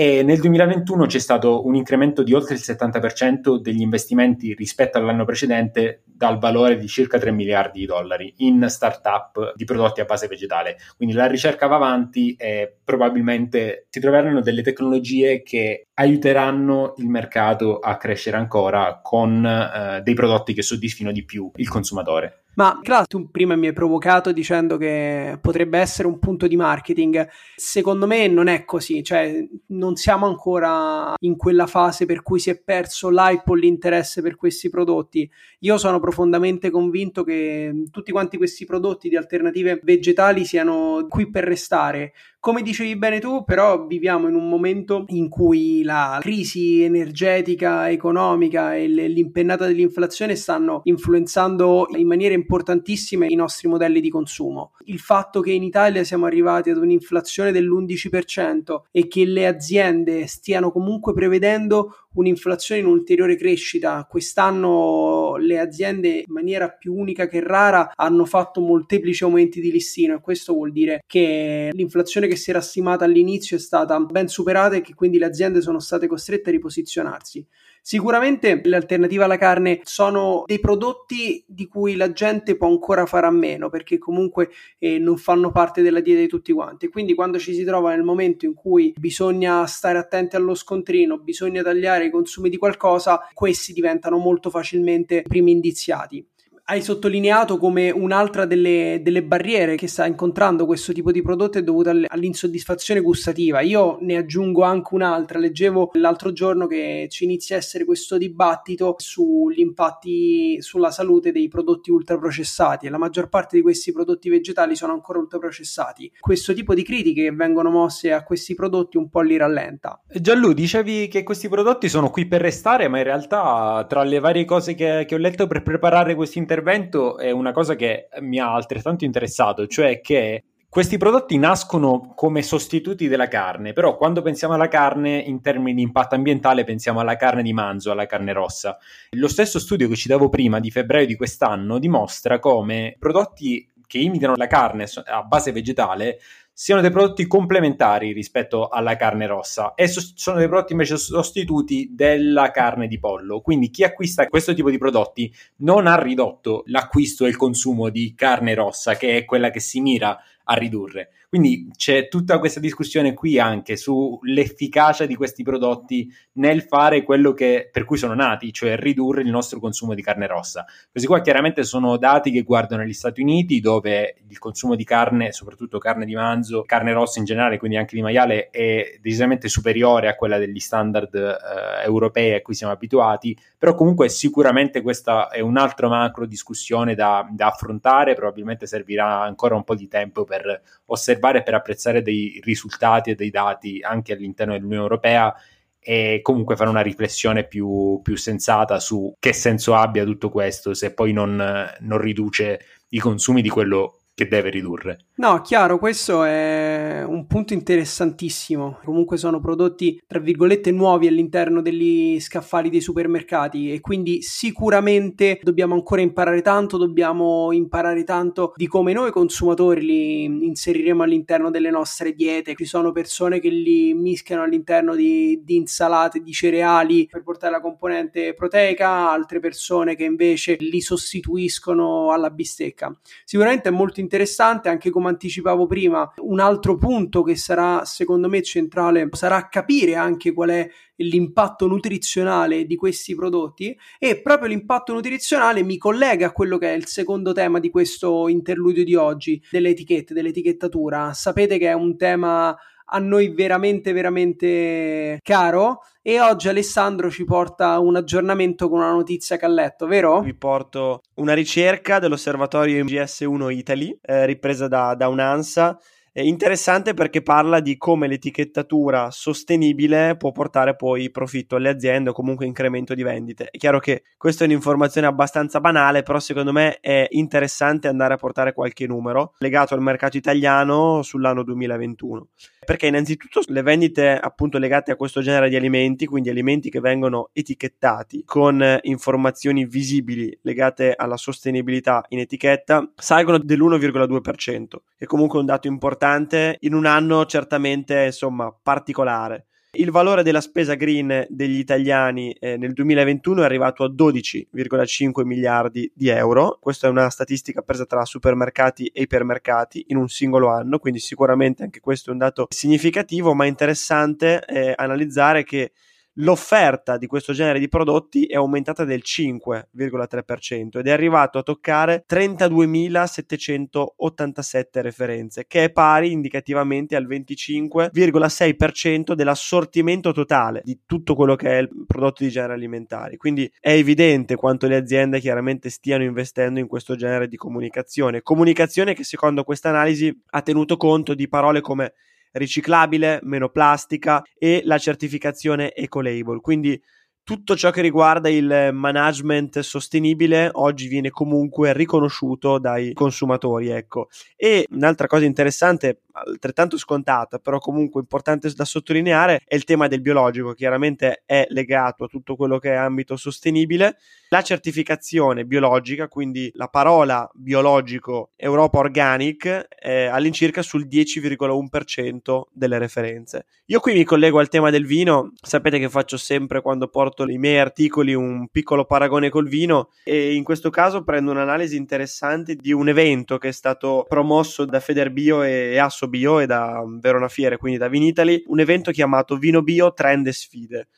e 0.00 0.22
nel 0.22 0.38
2021 0.38 1.06
c'è 1.06 1.18
stato 1.18 1.66
un 1.66 1.74
incremento 1.74 2.22
di 2.22 2.32
oltre 2.32 2.54
il 2.54 2.60
70% 2.64 3.56
degli 3.56 3.80
investimenti 3.80 4.54
rispetto 4.54 4.96
all'anno 4.96 5.24
precedente 5.24 6.04
dal 6.04 6.38
valore 6.38 6.78
di 6.78 6.86
circa 6.86 7.18
3 7.18 7.32
miliardi 7.32 7.80
di 7.80 7.86
dollari 7.86 8.32
in 8.36 8.64
startup 8.68 9.54
di 9.56 9.64
prodotti 9.64 10.00
a 10.00 10.04
base 10.04 10.28
vegetale. 10.28 10.76
Quindi 10.96 11.16
la 11.16 11.26
ricerca 11.26 11.66
va 11.66 11.74
avanti 11.74 12.36
e 12.38 12.76
probabilmente 12.84 13.88
si 13.90 13.98
troveranno 13.98 14.40
delle 14.40 14.62
tecnologie 14.62 15.42
che 15.42 15.88
aiuteranno 15.94 16.94
il 16.98 17.08
mercato 17.08 17.80
a 17.80 17.96
crescere 17.96 18.36
ancora 18.36 19.00
con 19.02 19.44
eh, 19.44 20.00
dei 20.02 20.14
prodotti 20.14 20.54
che 20.54 20.62
soddisfino 20.62 21.10
di 21.10 21.24
più 21.24 21.50
il 21.56 21.68
consumatore. 21.68 22.44
Ma 22.58 22.80
Cla, 22.82 23.04
tu 23.04 23.30
prima 23.30 23.54
mi 23.54 23.68
hai 23.68 23.72
provocato 23.72 24.32
dicendo 24.32 24.76
che 24.78 25.38
potrebbe 25.40 25.78
essere 25.78 26.08
un 26.08 26.18
punto 26.18 26.48
di 26.48 26.56
marketing. 26.56 27.28
Secondo 27.54 28.08
me 28.08 28.26
non 28.26 28.48
è 28.48 28.64
così, 28.64 29.04
cioè 29.04 29.46
non 29.66 29.94
siamo 29.94 30.26
ancora 30.26 31.14
in 31.20 31.36
quella 31.36 31.68
fase 31.68 32.04
per 32.04 32.20
cui 32.20 32.40
si 32.40 32.50
è 32.50 32.60
perso 32.60 33.10
l'hype 33.10 33.48
o 33.52 33.54
l'interesse 33.54 34.22
per 34.22 34.34
questi 34.34 34.70
prodotti. 34.70 35.30
Io 35.60 35.78
sono 35.78 36.00
profondamente 36.00 36.70
convinto 36.70 37.22
che 37.22 37.84
tutti 37.92 38.10
quanti 38.10 38.36
questi 38.36 38.64
prodotti 38.64 39.08
di 39.08 39.14
alternative 39.14 39.78
vegetali 39.84 40.44
siano 40.44 41.06
qui 41.08 41.30
per 41.30 41.44
restare. 41.44 42.12
Come 42.40 42.62
dicevi 42.62 42.96
bene 42.96 43.18
tu, 43.18 43.42
però 43.44 43.84
viviamo 43.84 44.28
in 44.28 44.36
un 44.36 44.48
momento 44.48 45.04
in 45.08 45.28
cui 45.28 45.82
la 45.82 46.18
crisi 46.20 46.82
energetica, 46.82 47.90
economica 47.90 48.76
e 48.76 48.86
l'impennata 48.86 49.66
dell'inflazione 49.66 50.36
stanno 50.36 50.80
influenzando 50.84 51.88
in 51.96 52.06
maniera 52.06 52.34
importantissima 52.34 53.26
i 53.26 53.34
nostri 53.34 53.66
modelli 53.66 54.00
di 54.00 54.08
consumo. 54.08 54.74
Il 54.84 55.00
fatto 55.00 55.40
che 55.40 55.50
in 55.50 55.64
Italia 55.64 56.04
siamo 56.04 56.26
arrivati 56.26 56.70
ad 56.70 56.76
un'inflazione 56.76 57.50
dell'11% 57.50 58.82
e 58.92 59.08
che 59.08 59.24
le 59.24 59.44
aziende 59.44 60.28
stiano 60.28 60.70
comunque 60.70 61.12
prevedendo 61.12 62.06
un'inflazione 62.18 62.80
in 62.80 62.86
ulteriore 62.86 63.36
crescita. 63.36 64.06
Quest'anno 64.08 65.36
le 65.36 65.58
aziende 65.58 66.08
in 66.26 66.32
maniera 66.32 66.68
più 66.68 66.94
unica 66.94 67.26
che 67.26 67.40
rara 67.40 67.92
hanno 67.94 68.24
fatto 68.24 68.60
molteplici 68.60 69.24
aumenti 69.24 69.60
di 69.60 69.70
listino 69.70 70.14
e 70.14 70.20
questo 70.20 70.52
vuol 70.52 70.72
dire 70.72 71.02
che 71.06 71.70
l'inflazione 71.72 72.26
che 72.26 72.36
si 72.36 72.50
era 72.50 72.60
stimata 72.60 73.04
all'inizio 73.04 73.56
è 73.56 73.60
stata 73.60 73.98
ben 74.00 74.28
superata 74.28 74.76
e 74.76 74.80
che 74.80 74.94
quindi 74.94 75.18
le 75.18 75.26
aziende 75.26 75.60
sono 75.60 75.78
state 75.78 76.06
costrette 76.06 76.50
a 76.50 76.52
riposizionarsi. 76.52 77.46
Sicuramente 77.80 78.60
le 78.64 78.76
alternative 78.76 79.24
alla 79.24 79.38
carne 79.38 79.80
sono 79.84 80.42
dei 80.44 80.60
prodotti 80.60 81.42
di 81.46 81.66
cui 81.66 81.96
la 81.96 82.12
gente 82.12 82.54
può 82.56 82.68
ancora 82.68 83.06
fare 83.06 83.26
a 83.26 83.30
meno 83.30 83.70
perché 83.70 83.96
comunque 83.96 84.50
eh, 84.78 84.98
non 84.98 85.16
fanno 85.16 85.50
parte 85.52 85.80
della 85.80 86.00
dieta 86.00 86.20
di 86.20 86.28
tutti 86.28 86.52
quanti. 86.52 86.88
Quindi 86.88 87.14
quando 87.14 87.38
ci 87.38 87.54
si 87.54 87.64
trova 87.64 87.94
nel 87.94 88.02
momento 88.02 88.44
in 88.44 88.52
cui 88.52 88.92
bisogna 88.98 89.64
stare 89.66 89.96
attenti 89.96 90.36
allo 90.36 90.54
scontrino, 90.54 91.18
bisogna 91.18 91.62
tagliare 91.62 92.07
i 92.08 92.10
consumi 92.10 92.48
di 92.48 92.56
qualcosa, 92.56 93.20
questi 93.32 93.72
diventano 93.72 94.18
molto 94.18 94.50
facilmente 94.50 95.22
primi 95.22 95.52
indiziati 95.52 96.26
hai 96.70 96.82
sottolineato 96.82 97.56
come 97.56 97.90
un'altra 97.90 98.44
delle, 98.44 99.00
delle, 99.02 99.22
barriere 99.22 99.74
che 99.74 99.88
sta 99.88 100.04
incontrando 100.04 100.66
questo 100.66 100.92
tipo 100.92 101.10
di 101.10 101.22
prodotto 101.22 101.56
è 101.56 101.62
dovuta 101.62 101.90
all'insoddisfazione 101.90 103.00
gustativa. 103.00 103.60
Io 103.60 103.96
ne 104.02 104.18
aggiungo 104.18 104.62
anche 104.62 104.94
un'altra. 104.94 105.38
Leggevo 105.38 105.90
l'altro 105.94 106.30
giorno 106.32 106.66
che 106.66 107.06
ci 107.10 107.24
inizia 107.24 107.56
a 107.56 107.58
essere 107.58 107.86
questo 107.86 108.18
dibattito 108.18 108.96
sugli 108.98 109.60
impatti 109.60 110.60
sulla 110.60 110.90
salute 110.90 111.32
dei 111.32 111.48
prodotti 111.48 111.90
ultraprocessati 111.90 112.86
e 112.86 112.90
la 112.90 112.98
maggior 112.98 113.30
parte 113.30 113.56
di 113.56 113.62
questi 113.62 113.90
prodotti 113.90 114.28
vegetali 114.28 114.76
sono 114.76 114.92
ancora 114.92 115.20
ultraprocessati. 115.20 116.12
Questo 116.20 116.52
tipo 116.52 116.74
di 116.74 116.82
critiche 116.82 117.22
che 117.22 117.32
vengono 117.32 117.70
mosse 117.70 118.12
a 118.12 118.22
questi 118.22 118.54
prodotti 118.54 118.98
un 118.98 119.08
po' 119.08 119.22
li 119.22 119.38
rallenta. 119.38 120.02
Gianlu, 120.06 120.52
dicevi 120.52 121.08
che 121.08 121.22
questi 121.22 121.48
prodotti 121.48 121.88
sono 121.88 122.10
qui 122.10 122.26
per 122.26 122.42
restare, 122.42 122.88
ma 122.88 122.98
in 122.98 123.04
realtà 123.04 123.86
tra 123.88 124.02
le 124.02 124.18
varie 124.18 124.44
cose 124.44 124.74
che, 124.74 125.06
che 125.08 125.14
ho 125.14 125.18
letto 125.18 125.46
per 125.46 125.62
preparare 125.62 126.14
questo 126.14 126.36
intervento 126.38 126.56
intervento 126.58 127.18
è 127.18 127.30
una 127.30 127.52
cosa 127.52 127.76
che 127.76 128.08
mi 128.20 128.40
ha 128.40 128.52
altrettanto 128.52 129.04
interessato, 129.04 129.66
cioè 129.68 130.00
che 130.00 130.42
questi 130.68 130.98
prodotti 130.98 131.38
nascono 131.38 132.12
come 132.14 132.42
sostituti 132.42 133.08
della 133.08 133.28
carne, 133.28 133.72
però 133.72 133.96
quando 133.96 134.20
pensiamo 134.20 134.54
alla 134.54 134.68
carne 134.68 135.18
in 135.18 135.40
termini 135.40 135.74
di 135.74 135.82
impatto 135.82 136.14
ambientale 136.14 136.64
pensiamo 136.64 137.00
alla 137.00 137.16
carne 137.16 137.42
di 137.42 137.52
manzo, 137.52 137.90
alla 137.90 138.06
carne 138.06 138.32
rossa. 138.32 138.76
Lo 139.12 139.28
stesso 139.28 139.58
studio 139.58 139.88
che 139.88 139.96
citavo 139.96 140.28
prima 140.28 140.58
di 140.60 140.70
febbraio 140.70 141.06
di 141.06 141.16
quest'anno 141.16 141.78
dimostra 141.78 142.38
come 142.38 142.96
prodotti 142.98 143.70
che 143.86 143.98
imitano 143.98 144.34
la 144.36 144.46
carne 144.46 144.86
a 145.06 145.22
base 145.22 145.52
vegetale 145.52 146.18
siano 146.60 146.80
dei 146.80 146.90
prodotti 146.90 147.28
complementari 147.28 148.10
rispetto 148.12 148.66
alla 148.66 148.96
carne 148.96 149.28
rossa 149.28 149.74
e 149.76 149.86
so- 149.86 150.00
sono 150.16 150.38
dei 150.38 150.48
prodotti 150.48 150.72
invece 150.72 150.96
sostituti 150.96 151.90
della 151.92 152.50
carne 152.50 152.88
di 152.88 152.98
pollo. 152.98 153.40
Quindi 153.40 153.70
chi 153.70 153.84
acquista 153.84 154.26
questo 154.26 154.54
tipo 154.54 154.68
di 154.68 154.76
prodotti 154.76 155.32
non 155.58 155.86
ha 155.86 155.94
ridotto 155.94 156.64
l'acquisto 156.66 157.26
e 157.26 157.28
il 157.28 157.36
consumo 157.36 157.90
di 157.90 158.12
carne 158.16 158.54
rossa, 158.54 158.96
che 158.96 159.18
è 159.18 159.24
quella 159.24 159.50
che 159.50 159.60
si 159.60 159.80
mira 159.80 160.20
a 160.50 160.54
ridurre. 160.54 161.10
Quindi 161.28 161.68
c'è 161.76 162.08
tutta 162.08 162.38
questa 162.38 162.58
discussione 162.58 163.12
qui 163.12 163.38
anche 163.38 163.76
sull'efficacia 163.76 165.04
di 165.04 165.14
questi 165.14 165.42
prodotti 165.42 166.10
nel 166.34 166.62
fare 166.62 167.02
quello 167.02 167.34
che, 167.34 167.68
per 167.70 167.84
cui 167.84 167.98
sono 167.98 168.14
nati, 168.14 168.50
cioè 168.50 168.76
ridurre 168.76 169.20
il 169.20 169.28
nostro 169.28 169.60
consumo 169.60 169.92
di 169.92 170.00
carne 170.00 170.26
rossa. 170.26 170.64
Questi 170.90 171.06
qua 171.06 171.20
chiaramente 171.20 171.64
sono 171.64 171.98
dati 171.98 172.30
che 172.30 172.42
guardano 172.42 172.82
gli 172.84 172.94
Stati 172.94 173.20
Uniti, 173.20 173.60
dove 173.60 174.16
il 174.26 174.38
consumo 174.38 174.74
di 174.74 174.84
carne, 174.84 175.32
soprattutto 175.32 175.76
carne 175.76 176.06
di 176.06 176.14
manzo, 176.14 176.62
carne 176.62 176.92
rossa 176.92 177.18
in 177.18 177.26
generale, 177.26 177.58
quindi 177.58 177.76
anche 177.76 177.94
di 177.94 178.00
maiale, 178.00 178.48
è 178.48 178.96
decisamente 178.98 179.48
superiore 179.48 180.08
a 180.08 180.14
quella 180.14 180.38
degli 180.38 180.60
standard 180.60 181.14
eh, 181.14 181.84
europei 181.84 182.32
a 182.32 182.40
cui 182.40 182.54
siamo 182.54 182.72
abituati, 182.72 183.36
però 183.58 183.74
comunque 183.74 184.08
sicuramente 184.08 184.80
questa 184.82 185.28
è 185.28 185.40
un'altra 185.40 185.88
macro 185.88 186.26
discussione 186.26 186.94
da, 186.94 187.26
da 187.30 187.48
affrontare, 187.48 188.14
probabilmente 188.14 188.66
servirà 188.66 189.20
ancora 189.20 189.56
un 189.56 189.64
po' 189.64 189.74
di 189.74 189.88
tempo 189.88 190.24
per 190.24 190.62
osservare 190.86 191.18
osservare 191.18 191.42
per 191.42 191.54
apprezzare 191.54 192.02
dei 192.02 192.40
risultati 192.42 193.10
e 193.10 193.14
dei 193.14 193.30
dati 193.30 193.80
anche 193.82 194.12
all'interno 194.12 194.52
dell'Unione 194.52 194.82
Europea 194.82 195.34
e 195.80 196.20
comunque 196.22 196.56
fare 196.56 196.70
una 196.70 196.80
riflessione 196.80 197.46
più, 197.46 198.00
più 198.02 198.16
sensata 198.16 198.78
su 198.80 199.14
che 199.18 199.32
senso 199.32 199.74
abbia 199.74 200.04
tutto 200.04 200.28
questo 200.28 200.74
se 200.74 200.92
poi 200.92 201.12
non, 201.12 201.36
non 201.80 201.98
riduce 201.98 202.60
i 202.90 202.98
consumi 202.98 203.42
di 203.42 203.48
quello 203.48 203.97
che 204.18 204.26
deve 204.26 204.50
ridurre. 204.50 204.98
No, 205.18 205.40
chiaro, 205.42 205.78
questo 205.78 206.24
è 206.24 207.04
un 207.06 207.28
punto 207.28 207.52
interessantissimo. 207.52 208.80
Comunque 208.82 209.16
sono 209.16 209.38
prodotti, 209.38 210.02
tra 210.08 210.18
virgolette, 210.18 210.72
nuovi 210.72 211.06
all'interno 211.06 211.62
degli 211.62 212.18
scaffali 212.18 212.68
dei 212.68 212.80
supermercati 212.80 213.72
e 213.72 213.80
quindi 213.80 214.20
sicuramente 214.22 215.38
dobbiamo 215.40 215.74
ancora 215.74 216.00
imparare 216.00 216.42
tanto, 216.42 216.78
dobbiamo 216.78 217.52
imparare 217.52 218.02
tanto 218.02 218.54
di 218.56 218.66
come 218.66 218.92
noi 218.92 219.12
consumatori 219.12 219.82
li 219.82 220.24
inseriremo 220.24 221.04
all'interno 221.04 221.50
delle 221.50 221.70
nostre 221.70 222.12
diete. 222.12 222.56
Ci 222.56 222.64
sono 222.64 222.90
persone 222.90 223.38
che 223.38 223.50
li 223.50 223.94
mischiano 223.94 224.42
all'interno 224.42 224.96
di, 224.96 225.42
di 225.44 225.54
insalate, 225.54 226.22
di 226.22 226.32
cereali 226.32 227.06
per 227.08 227.22
portare 227.22 227.52
la 227.52 227.60
componente 227.60 228.34
proteica, 228.34 229.12
altre 229.12 229.38
persone 229.38 229.94
che 229.94 230.02
invece 230.02 230.56
li 230.58 230.80
sostituiscono 230.80 232.10
alla 232.10 232.30
bistecca. 232.30 232.92
Sicuramente 233.24 233.68
è 233.68 233.72
molto 233.72 233.90
interessante 233.90 234.06
interessante, 234.08 234.68
anche 234.68 234.90
come 234.90 235.08
anticipavo 235.08 235.66
prima, 235.66 236.10
un 236.22 236.40
altro 236.40 236.76
punto 236.76 237.22
che 237.22 237.36
sarà 237.36 237.84
secondo 237.84 238.28
me 238.28 238.42
centrale 238.42 239.08
sarà 239.12 239.48
capire 239.48 239.94
anche 239.94 240.32
qual 240.32 240.48
è 240.50 240.68
l'impatto 240.96 241.66
nutrizionale 241.66 242.64
di 242.64 242.74
questi 242.74 243.14
prodotti 243.14 243.76
e 243.98 244.20
proprio 244.20 244.48
l'impatto 244.48 244.92
nutrizionale 244.92 245.62
mi 245.62 245.76
collega 245.76 246.26
a 246.26 246.32
quello 246.32 246.58
che 246.58 246.72
è 246.72 246.76
il 246.76 246.86
secondo 246.86 247.32
tema 247.32 247.60
di 247.60 247.70
questo 247.70 248.28
interludio 248.28 248.82
di 248.82 248.94
oggi, 248.94 249.40
delle 249.50 249.70
etichette, 249.70 250.14
dell'etichettatura. 250.14 251.12
Sapete 251.12 251.58
che 251.58 251.68
è 251.68 251.74
un 251.74 251.96
tema 251.96 252.56
a 252.90 252.98
noi 252.98 253.28
veramente 253.30 253.92
veramente 253.92 255.18
caro 255.22 255.80
e 256.02 256.20
oggi 256.20 256.48
Alessandro 256.48 257.10
ci 257.10 257.24
porta 257.24 257.78
un 257.78 257.96
aggiornamento 257.96 258.68
con 258.68 258.78
una 258.78 258.92
notizia 258.92 259.36
che 259.36 259.44
ha 259.44 259.48
letto, 259.48 259.86
vero? 259.86 260.20
Vi 260.20 260.34
porto 260.34 261.02
una 261.14 261.34
ricerca 261.34 261.98
dell'osservatorio 261.98 262.82
MGS1 262.84 263.50
Italy 263.52 263.98
eh, 264.00 264.24
ripresa 264.26 264.68
da, 264.68 264.94
da 264.94 265.08
un'ANSA 265.08 265.78
interessante 266.22 266.94
perché 266.94 267.22
parla 267.22 267.60
di 267.60 267.76
come 267.76 268.08
l'etichettatura 268.08 269.10
sostenibile 269.10 270.16
può 270.16 270.32
portare 270.32 270.74
poi 270.74 271.10
profitto 271.10 271.56
alle 271.56 271.68
aziende 271.68 272.10
o 272.10 272.12
comunque 272.12 272.46
incremento 272.46 272.94
di 272.94 273.02
vendite. 273.02 273.48
È 273.50 273.56
chiaro 273.56 273.78
che 273.78 274.02
questa 274.16 274.44
è 274.44 274.46
un'informazione 274.46 275.06
abbastanza 275.06 275.60
banale, 275.60 276.02
però 276.02 276.18
secondo 276.18 276.52
me 276.52 276.78
è 276.80 277.06
interessante 277.10 277.88
andare 277.88 278.14
a 278.14 278.16
portare 278.16 278.52
qualche 278.52 278.86
numero 278.86 279.34
legato 279.38 279.74
al 279.74 279.82
mercato 279.82 280.16
italiano 280.16 281.02
sull'anno 281.02 281.42
2021 281.42 282.28
perché 282.68 282.86
innanzitutto 282.88 283.40
le 283.46 283.62
vendite 283.62 284.10
appunto 284.10 284.58
legate 284.58 284.92
a 284.92 284.96
questo 284.96 285.22
genere 285.22 285.48
di 285.48 285.56
alimenti, 285.56 286.04
quindi 286.04 286.28
alimenti 286.28 286.68
che 286.68 286.80
vengono 286.80 287.30
etichettati 287.32 288.24
con 288.26 288.62
informazioni 288.82 289.64
visibili 289.64 290.38
legate 290.42 290.92
alla 290.94 291.16
sostenibilità 291.16 292.04
in 292.10 292.18
etichetta, 292.18 292.92
salgono 292.94 293.38
dell'1,2%, 293.38 294.66
che 294.98 295.06
comunque 295.06 295.38
è 295.38 295.40
un 295.40 295.46
dato 295.46 295.66
importante 295.66 296.58
in 296.60 296.74
un 296.74 296.84
anno 296.84 297.24
certamente 297.24 298.04
insomma 298.04 298.54
particolare. 298.62 299.46
Il 299.78 299.92
valore 299.92 300.24
della 300.24 300.40
spesa 300.40 300.74
green 300.74 301.24
degli 301.28 301.56
italiani 301.56 302.32
eh, 302.32 302.56
nel 302.56 302.72
2021 302.72 303.42
è 303.42 303.44
arrivato 303.44 303.84
a 303.84 303.88
12,5 303.88 305.24
miliardi 305.24 305.88
di 305.94 306.08
euro. 306.08 306.58
Questa 306.60 306.88
è 306.88 306.90
una 306.90 307.08
statistica 307.10 307.62
presa 307.62 307.86
tra 307.86 308.04
supermercati 308.04 308.86
e 308.86 309.02
ipermercati 309.02 309.84
in 309.90 309.96
un 309.98 310.08
singolo 310.08 310.48
anno, 310.48 310.80
quindi 310.80 310.98
sicuramente 310.98 311.62
anche 311.62 311.78
questo 311.78 312.10
è 312.10 312.12
un 312.12 312.18
dato 312.18 312.48
significativo, 312.50 313.34
ma 313.34 313.44
interessante 313.46 314.44
eh, 314.46 314.72
analizzare 314.74 315.44
che 315.44 315.70
l'offerta 316.18 316.96
di 316.96 317.06
questo 317.06 317.32
genere 317.32 317.58
di 317.58 317.68
prodotti 317.68 318.26
è 318.26 318.36
aumentata 318.36 318.84
del 318.84 319.02
5,3% 319.04 320.78
ed 320.78 320.86
è 320.86 320.90
arrivato 320.90 321.38
a 321.38 321.42
toccare 321.42 322.04
32.787 322.08 324.80
referenze, 324.80 325.46
che 325.46 325.64
è 325.64 325.70
pari 325.70 326.12
indicativamente 326.12 326.96
al 326.96 327.06
25,6% 327.06 329.12
dell'assortimento 329.12 330.12
totale 330.12 330.62
di 330.64 330.80
tutto 330.86 331.14
quello 331.14 331.36
che 331.36 331.50
è 331.50 331.58
il 331.58 331.68
prodotto 331.86 332.24
di 332.24 332.30
genere 332.30 332.54
alimentari. 332.54 333.16
Quindi 333.16 333.52
è 333.60 333.72
evidente 333.72 334.36
quanto 334.36 334.66
le 334.66 334.76
aziende 334.76 335.20
chiaramente 335.20 335.68
stiano 335.70 336.04
investendo 336.04 336.60
in 336.60 336.66
questo 336.66 336.96
genere 336.96 337.28
di 337.28 337.36
comunicazione. 337.36 338.22
Comunicazione 338.22 338.94
che 338.94 339.04
secondo 339.04 339.44
questa 339.44 339.68
analisi 339.68 340.12
ha 340.30 340.40
tenuto 340.42 340.76
conto 340.76 341.14
di 341.14 341.28
parole 341.28 341.60
come 341.60 341.92
riciclabile, 342.32 343.20
meno 343.22 343.48
plastica 343.48 344.22
e 344.36 344.62
la 344.64 344.78
certificazione 344.78 345.72
eco-label. 345.72 346.40
Quindi 346.40 346.80
tutto 347.28 347.54
ciò 347.56 347.70
che 347.70 347.82
riguarda 347.82 348.30
il 348.30 348.70
management 348.72 349.58
sostenibile 349.58 350.48
oggi 350.50 350.88
viene 350.88 351.10
comunque 351.10 351.74
riconosciuto 351.74 352.58
dai 352.58 352.94
consumatori, 352.94 353.68
ecco. 353.68 354.08
E 354.34 354.66
un'altra 354.70 355.06
cosa 355.06 355.26
interessante, 355.26 356.04
altrettanto 356.24 356.76
scontata, 356.78 357.38
però 357.38 357.58
comunque 357.58 358.00
importante 358.00 358.50
da 358.54 358.64
sottolineare, 358.64 359.42
è 359.46 359.54
il 359.54 359.64
tema 359.64 359.88
del 359.88 360.00
biologico, 360.00 360.54
chiaramente 360.54 361.22
è 361.24 361.46
legato 361.50 362.04
a 362.04 362.08
tutto 362.08 362.36
quello 362.36 362.58
che 362.58 362.72
è 362.72 362.76
ambito 362.76 363.16
sostenibile. 363.16 363.96
La 364.30 364.42
certificazione 364.42 365.46
biologica, 365.46 366.06
quindi 366.06 366.50
la 366.54 366.68
parola 366.68 367.28
biologico 367.32 368.32
Europa 368.36 368.78
Organic, 368.78 369.66
è 369.68 370.04
all'incirca 370.04 370.60
sul 370.60 370.86
10,1% 370.86 372.42
delle 372.52 372.78
referenze. 372.78 373.46
Io 373.66 373.80
qui 373.80 373.94
mi 373.94 374.04
collego 374.04 374.38
al 374.38 374.48
tema 374.48 374.70
del 374.70 374.84
vino, 374.86 375.32
sapete 375.40 375.78
che 375.78 375.88
faccio 375.88 376.16
sempre 376.16 376.60
quando 376.60 376.88
porto 376.88 377.26
i 377.28 377.38
miei 377.38 377.58
articoli 377.58 378.14
un 378.14 378.48
piccolo 378.48 378.84
paragone 378.84 379.30
col 379.30 379.48
vino 379.48 379.90
e 380.04 380.34
in 380.34 380.44
questo 380.44 380.70
caso 380.70 381.04
prendo 381.04 381.30
un'analisi 381.30 381.76
interessante 381.76 382.54
di 382.54 382.72
un 382.72 382.88
evento 382.88 383.38
che 383.38 383.48
è 383.48 383.52
stato 383.52 384.04
promosso 384.08 384.64
da 384.64 384.80
Federbio 384.80 385.42
e 385.42 385.78
Asso 385.78 386.07
Bio 386.08 386.40
e 386.40 386.46
da 386.46 386.82
Verona 387.00 387.28
Fiere, 387.28 387.56
quindi 387.56 387.78
da 387.78 387.88
Vinitali, 387.88 388.42
un 388.46 388.60
evento 388.60 388.90
chiamato 388.90 389.36
Vino 389.36 389.62
Bio 389.62 389.92
Trend 389.92 390.26
e 390.26 390.32
Sfide. 390.32 390.88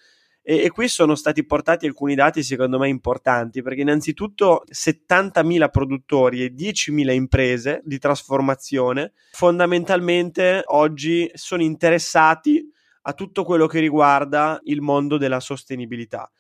E, 0.43 0.65
e, 0.65 0.71
qui 0.71 0.89
sono 0.89 1.15
stati 1.15 1.45
portati 1.45 1.87
alcuni 1.87 2.15
dati 2.15 2.43
secondo 2.43 2.79
me 2.79 2.89
importanti 2.89 3.61
perché 3.61 3.83
innanzitutto 3.83 4.65
70.000 4.73 5.69
produttori 5.71 6.43
e 6.43 6.55
10.000 6.55 7.13
imprese 7.13 7.83
di 7.85 7.99
trasformazione 7.99 9.13
fondamentalmente 9.33 10.63
oggi 10.65 11.31
sono 11.35 11.63
interessati 11.63 12.67
a 13.03 13.13
tutto 13.13 13.45
quello 13.45 13.67
che 13.67 13.81
riguarda 13.81 14.59
il 14.65 14.81
mondo 14.81 15.19
della 15.19 15.41
sostenibilità. 15.41 16.31